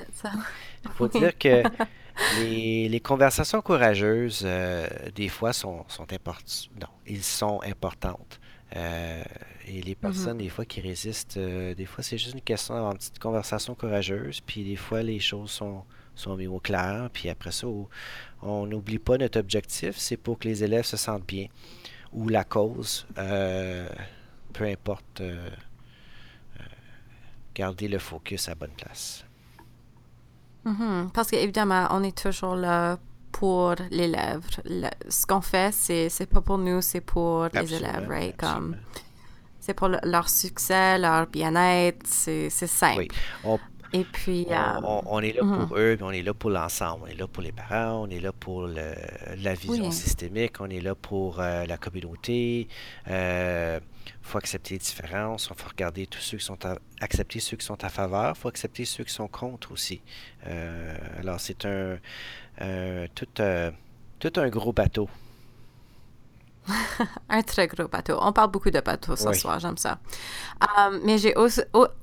[0.85, 1.63] Il faut dire que
[2.41, 6.71] les, conversations courageuses, euh, des fois, sont, sont importantes.
[6.81, 8.41] Non, ils sont importantes.
[8.77, 9.23] Euh,
[9.67, 9.97] et les mm-hmm.
[9.97, 13.19] personnes, des fois, qui résistent, euh, des fois, c'est juste une question d'avoir une petite
[13.19, 14.41] conversation courageuse.
[14.41, 17.09] Puis des fois, les choses sont, sont mises au clair.
[17.13, 17.67] Puis après ça,
[18.43, 21.47] on n'oublie pas notre objectif, c'est pour que les élèves se sentent bien.
[22.13, 25.23] Ou la cause, peu importe,
[27.55, 29.25] garder le focus à bonne place.
[30.65, 31.11] Mm-hmm.
[31.13, 32.99] Parce qu'évidemment, on est toujours là
[33.33, 34.43] pour l'élève.
[35.09, 38.37] ce qu'on fait, c'est, c'est pas pour nous, c'est pour les élèves, right?
[38.37, 38.77] Comme,
[39.61, 43.07] c'est pour leur succès, leur bien-être, c'est, c'est simple.
[43.45, 43.59] Oui.
[43.93, 44.47] Et puis.
[44.83, 45.81] On, euh, est là pour mm-hmm.
[45.81, 47.05] eux, mais on est là pour l'ensemble.
[47.05, 50.81] On est là pour les parents, on est là pour la vision systémique, on est
[50.81, 52.69] là pour euh, la communauté.
[53.09, 57.41] Euh, il faut accepter les différences, il faut regarder tous ceux qui sont à, accepter
[57.41, 60.03] ceux qui sont à faveur, il faut accepter ceux qui sont contre aussi.
[60.47, 61.99] Euh, alors c'est un
[63.15, 63.27] tout,
[64.19, 65.09] tout un gros bateau.
[67.29, 68.19] un très gros bateau.
[68.21, 69.99] On parle beaucoup de bateaux ce soir, j'aime ça.
[70.61, 71.35] Um, mais j'ai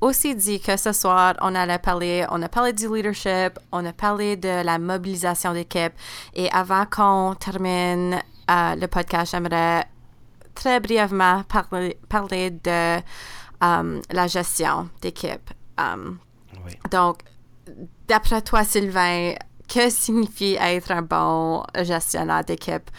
[0.01, 3.93] aussi, dit que ce soir, on allait parler, on a parlé du leadership, on a
[3.93, 5.93] parlé de la mobilisation d'équipe.
[6.33, 9.85] Et avant qu'on termine euh, le podcast, j'aimerais
[10.53, 12.97] très brièvement parler, parler de
[13.61, 15.51] um, la gestion d'équipe.
[15.77, 16.19] Um,
[16.89, 17.19] donc,
[18.07, 19.33] d'après toi, Sylvain,
[19.75, 22.89] que signifie être un bon gestionnaire d'équipe,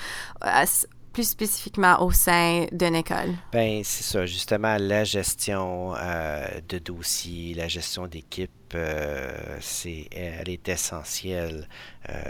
[0.45, 0.65] euh,
[1.13, 3.35] plus spécifiquement au sein d'une école?
[3.51, 10.51] Ben, c'est ça, justement, la gestion euh, de dossiers, la gestion d'équipe, euh, c'est, elle
[10.51, 11.67] est essentielle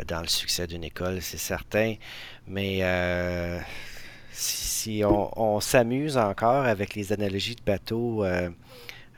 [0.06, 1.94] dans le succès d'une école, c'est certain,
[2.46, 2.80] mais
[4.30, 8.24] si, on, s'amuse encore avec les analogies de bateau,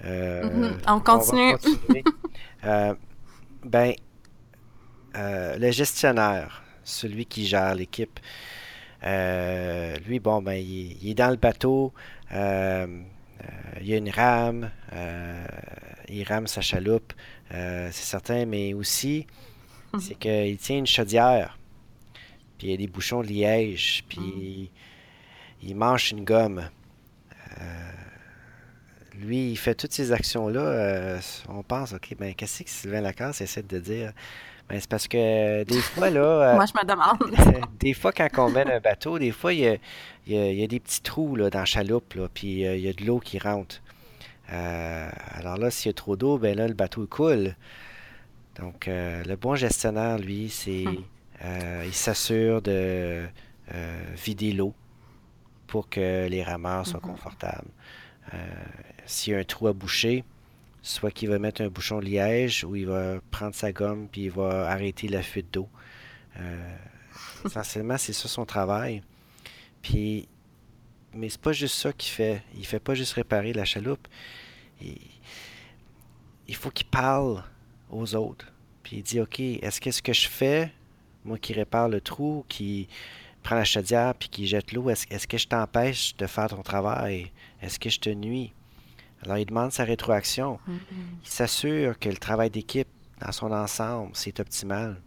[0.02, 0.78] mhm.
[0.88, 1.54] on continue.
[2.64, 2.92] Euh,
[3.64, 3.94] ben,
[5.18, 8.20] le gestionnaire, celui qui gère l'équipe,
[9.02, 11.92] lui, bon, ben, il, est dans le bateau,
[12.30, 12.36] il
[13.82, 14.70] y a une rame,
[16.08, 17.12] il rame sa chaloupe,
[17.50, 19.26] c'est certain, mais aussi,
[20.00, 21.58] c'est qu'il tient une chaudière,
[22.58, 24.78] puis il y a des bouchons de liège, puis mhm
[25.62, 26.68] il mange une gomme.
[27.60, 27.92] Euh,
[29.14, 30.60] lui, il fait toutes ces actions-là.
[30.60, 34.12] Euh, on pense, OK, ben, qu'est-ce que Sylvain Lacasse essaie de dire?
[34.68, 36.20] Ben, c'est parce que des fois, là.
[36.48, 37.64] Euh, Moi, je me demande.
[37.80, 39.78] des fois, quand on mène un bateau, des fois, il
[40.26, 43.04] y a, des petits trous là, dans la chaloupe, là, puis il y a de
[43.04, 43.80] l'eau qui rentre.
[44.48, 47.54] alors là, s'il y a trop d'eau, ben là, le bateau coule.
[48.60, 50.86] Donc, le bon gestionnaire, lui, c'est.
[50.86, 51.04] Hum.
[51.84, 53.24] il s'assure de
[54.16, 54.74] vider l'eau
[55.68, 57.12] pour que les rameurs soient mhm.
[57.12, 57.68] confortables.
[58.34, 58.36] Euh,
[59.06, 60.24] s'il y a un trou à boucher,
[60.88, 64.22] soit qu'il va mettre un bouchon de liège ou il va prendre sa gomme puis
[64.22, 65.68] il va arrêter la fuite d'eau.
[66.38, 66.76] Euh,
[67.44, 69.02] essentiellement, c'est ça son travail.
[69.82, 70.28] Puis,
[71.12, 72.42] mais c'est pas juste ça qu'il fait.
[72.56, 74.08] Il fait pas juste réparer la chaloupe.
[74.80, 77.44] Il, faut qu'il parle
[77.90, 78.50] aux autres.
[78.82, 80.72] Puis il dit, OK, est-ce que ce que je fais,
[81.24, 82.88] moi qui répare le trou, qui
[83.42, 87.30] prend la chaudière puis qui jette l'eau, est-ce que je t'empêche de faire ton travail?
[87.60, 88.54] Est-ce que je te nuis?
[89.22, 90.58] Alors, il demande sa rétroaction.
[90.68, 90.74] Mm-hmm.
[91.24, 92.88] Il s'assure que le travail d'équipe
[93.20, 95.00] dans son ensemble, c'est optimal.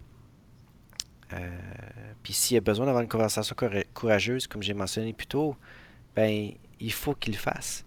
[1.33, 1.57] Euh,
[2.23, 3.55] puis s'il a besoin d'avoir une conversation
[3.93, 5.55] courageuse, comme j'ai mentionné plus tôt,
[6.15, 7.85] ben, il faut qu'il le fasse.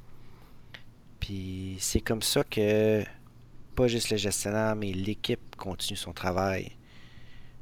[1.20, 3.04] Puis c'est comme ça que
[3.74, 6.72] pas juste le gestionnaire, mais l'équipe continue son travail.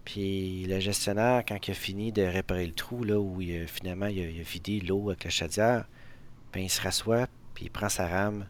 [0.05, 4.07] Puis le gestionnaire, quand il a fini de réparer le trou, là, où il finalement
[4.07, 5.89] il a, vidé l'eau avec la chaudière,
[6.53, 8.47] ben, il se rassoit, puis il prend sa rame,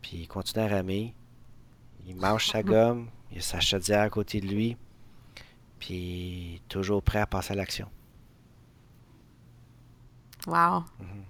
[0.00, 1.14] puis il continue à ramer.
[2.06, 4.76] Il mange sa gomme, il a sa chaudière à côté de lui,
[5.78, 7.88] puis toujours prêt à passer à l'action.
[10.46, 10.84] Wow.
[10.98, 11.24] Mhm.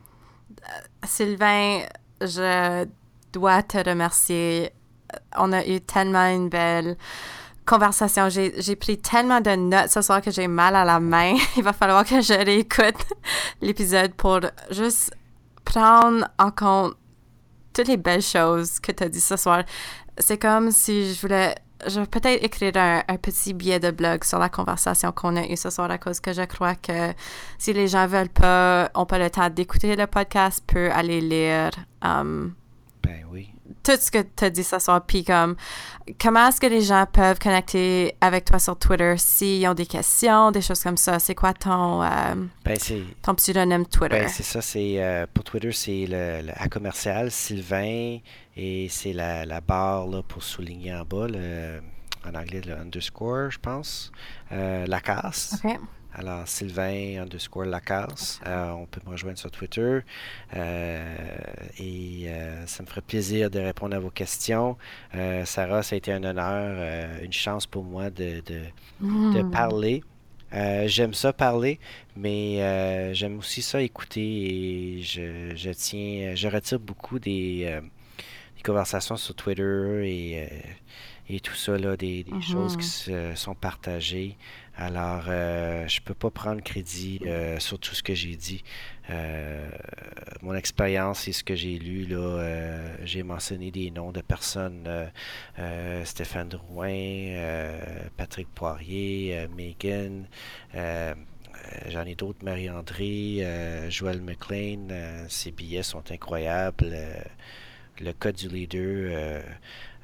[0.50, 1.82] Euh, Sylvain,
[2.20, 2.86] je
[3.32, 4.72] dois te remercier.
[5.36, 6.96] On a eu tellement une belle
[7.66, 8.28] conversation.
[8.28, 11.34] J'ai pris tellement de notes ce soir que j'ai mal à la main.
[11.56, 13.06] Il va falloir que je réécoute
[13.60, 15.14] l'épisode pour juste
[15.64, 16.94] prendre en compte
[17.72, 19.64] toutes les belles choses que tu as dit ce soir.
[20.18, 21.54] C'est comme si je voulais
[21.86, 25.56] je vais peut-être écrire un, petit billet de blog sur la conversation qu'on a eue
[25.56, 27.12] ce soir à cause que je crois que
[27.58, 31.70] si les gens veulent pas, ont pas le temps d'écouter le podcast, peut aller lire.
[32.02, 32.54] Um,
[33.02, 33.51] ben oui
[33.82, 35.04] tout ce que tu as dit ce soir.
[35.06, 35.56] Puis comme,
[36.20, 40.50] comment est-ce que les gens peuvent connecter avec toi sur Twitter s'ils ont des questions,
[40.50, 41.18] des choses comme ça?
[41.18, 42.76] C'est quoi ton, euh, ben,
[43.22, 44.20] ton pseudonyme Twitter?
[44.20, 44.60] Ben, c'est ça.
[44.60, 48.18] C'est, euh, pour Twitter, c'est le, le, commercial Sylvain
[48.56, 51.80] et c'est la, la barre là, pour souligner en bas, le,
[52.26, 54.12] en anglais, le underscore, je pense.
[54.52, 55.60] Euh, la casse.
[56.14, 60.00] Alors, Sylvain underscore Lacasse, euh, on peut me rejoindre sur Twitter.
[60.54, 61.16] Euh,
[61.78, 64.76] et euh, ça me ferait plaisir de répondre à vos questions.
[65.44, 68.62] Sarah, ça a été un honneur, une chance pour moi de, de,
[69.00, 69.50] hmm.
[69.50, 70.02] parler.
[70.52, 71.80] j'aime ça parler,
[72.16, 77.80] mais j'aime aussi ça écouter et je, je, tiens, je retire beaucoup des,
[78.56, 80.48] des conversations sur Twitter et,
[81.28, 83.36] et tout ça, là, des, des choses qui mhm.
[83.36, 84.36] sont partagées.
[84.76, 88.64] Alors, euh, je peux pas prendre crédit euh, sur tout ce que j'ai dit.
[89.10, 89.68] Euh,
[90.40, 92.08] mon expérience et ce que j'ai lu,
[93.04, 94.88] j'ai mentionné des noms de personnes,
[96.04, 97.76] Stéphane Drouin,
[98.16, 100.26] Patrick Poirier, Megan,
[100.74, 104.88] j'en ai d'autres, Marie-André, Joël McLean,
[105.28, 106.96] ces billets sont incroyables.
[108.00, 109.42] le code du leader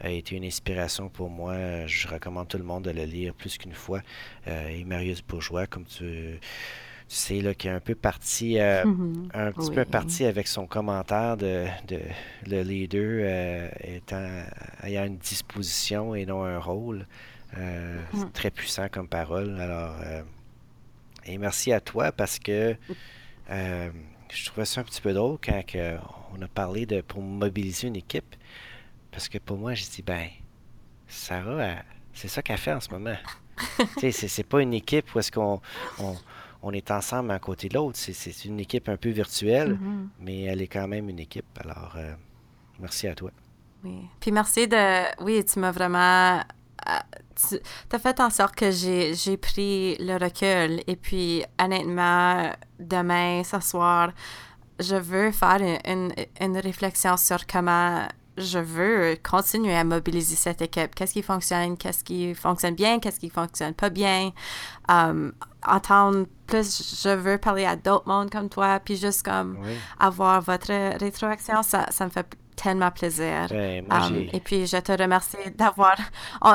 [0.01, 1.87] a été une inspiration pour moi.
[1.87, 4.01] Je recommande tout le monde de le lire plus qu'une fois.
[4.47, 6.39] Euh, et Marius Bourgeois, comme tu,
[7.09, 9.31] sais, là, qui est un peu parti, euh, mhm.
[9.35, 12.01] un petit peu parti avec son commentaire de, de
[12.47, 14.29] le leader euh, étant
[14.85, 17.07] ayant une disposition et non un rôle.
[17.57, 18.31] Mhm.
[18.35, 19.59] Très puissant comme parole.
[19.59, 19.97] Alors,
[21.25, 22.77] et merci à toi parce que
[23.49, 25.63] je trouvais ça un petit peu drôle quand
[26.37, 28.37] on a parlé de pour mobiliser une équipe.
[29.11, 30.29] Parce que pour moi, j'ai dit, ben,
[31.07, 31.77] Sarah,
[32.13, 33.17] c'est ça qu'elle fait en ce moment.
[33.99, 35.61] tu sais, c'est pas une équipe où est-ce qu'on
[36.63, 37.99] on, est ensemble à côté de l'autre.
[37.99, 40.09] C'est une équipe un peu virtuelle, mm-hmm.
[40.21, 41.47] mais elle est quand même une équipe.
[41.65, 42.15] Alors, euh,
[42.79, 43.31] merci à toi.
[43.85, 44.01] Oui.
[44.21, 45.23] Puis merci de.
[45.23, 46.39] Oui, tu m'as vraiment.
[46.89, 46.93] Euh,
[47.49, 47.57] tu
[47.93, 50.83] as fait en sorte que j'ai pris le recul.
[50.87, 54.13] Et puis, honnêtement, demain, ce soir,
[54.81, 58.07] je veux faire une, une réflexion sur comment
[58.39, 60.95] je veux continuer à mobiliser cette équipe.
[60.95, 64.33] Qu'est-ce qui fonctionne, qu'est-ce qui fonctionne bien, qu'est-ce qui fonctionne pas bien.
[64.89, 65.33] Um,
[65.67, 69.59] entendre plus, je veux parler à d'autres mondes comme toi, puis juste comme
[69.99, 72.27] avoir votre rétroaction, ça, ça me fait
[72.57, 73.49] tellement plaisir.
[73.51, 75.97] Um, et puis, je te remercie d'avoir...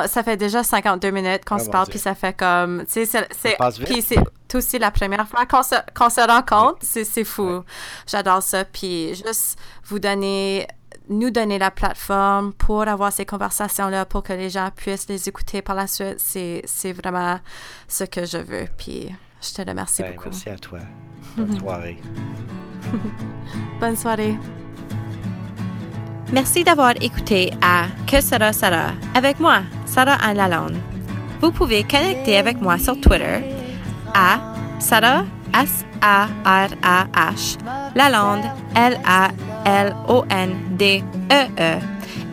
[0.06, 2.84] ça fait déjà 52 minutes qu'on ah, se parle, puis ça fait comme...
[2.86, 3.56] Tu sais, c'est...
[3.84, 4.18] Puis c'est
[4.54, 6.78] aussi la première fois qu'on se, qu'on se rencontre.
[6.82, 7.64] C'est fou.
[8.06, 8.64] J'adore ça.
[8.64, 10.66] Puis juste vous donner
[11.08, 15.62] nous donner la plateforme pour avoir ces conversations-là, pour que les gens puissent les écouter
[15.62, 17.38] par la suite, c'est, vraiment
[17.88, 18.66] ce que je veux.
[18.76, 20.30] Puis je te remercie ben, beaucoup.
[20.30, 20.78] Merci à toi.
[21.36, 21.98] Bonne soirée.
[23.80, 24.36] Bonne soirée.
[26.32, 30.76] Merci d'avoir écouté à Que sera Sarah avec moi, Sarah Anne Lalonde.
[31.40, 33.42] Vous pouvez connecter avec moi sur Twitter
[34.14, 34.40] à
[34.78, 35.24] Sarah
[35.54, 37.58] S-A-R-A-H,
[37.94, 38.44] Lalonde
[38.74, 41.48] L-A-L L-O-N-D-E-E.
[41.58, 41.80] -E.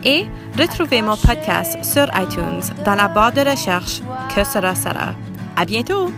[0.04, 0.26] Et
[0.58, 4.00] retrouvez mon podcast sur iTunes dans la barre de recherche
[4.34, 5.14] Que sera Sarah.
[5.56, 6.12] À bientôt!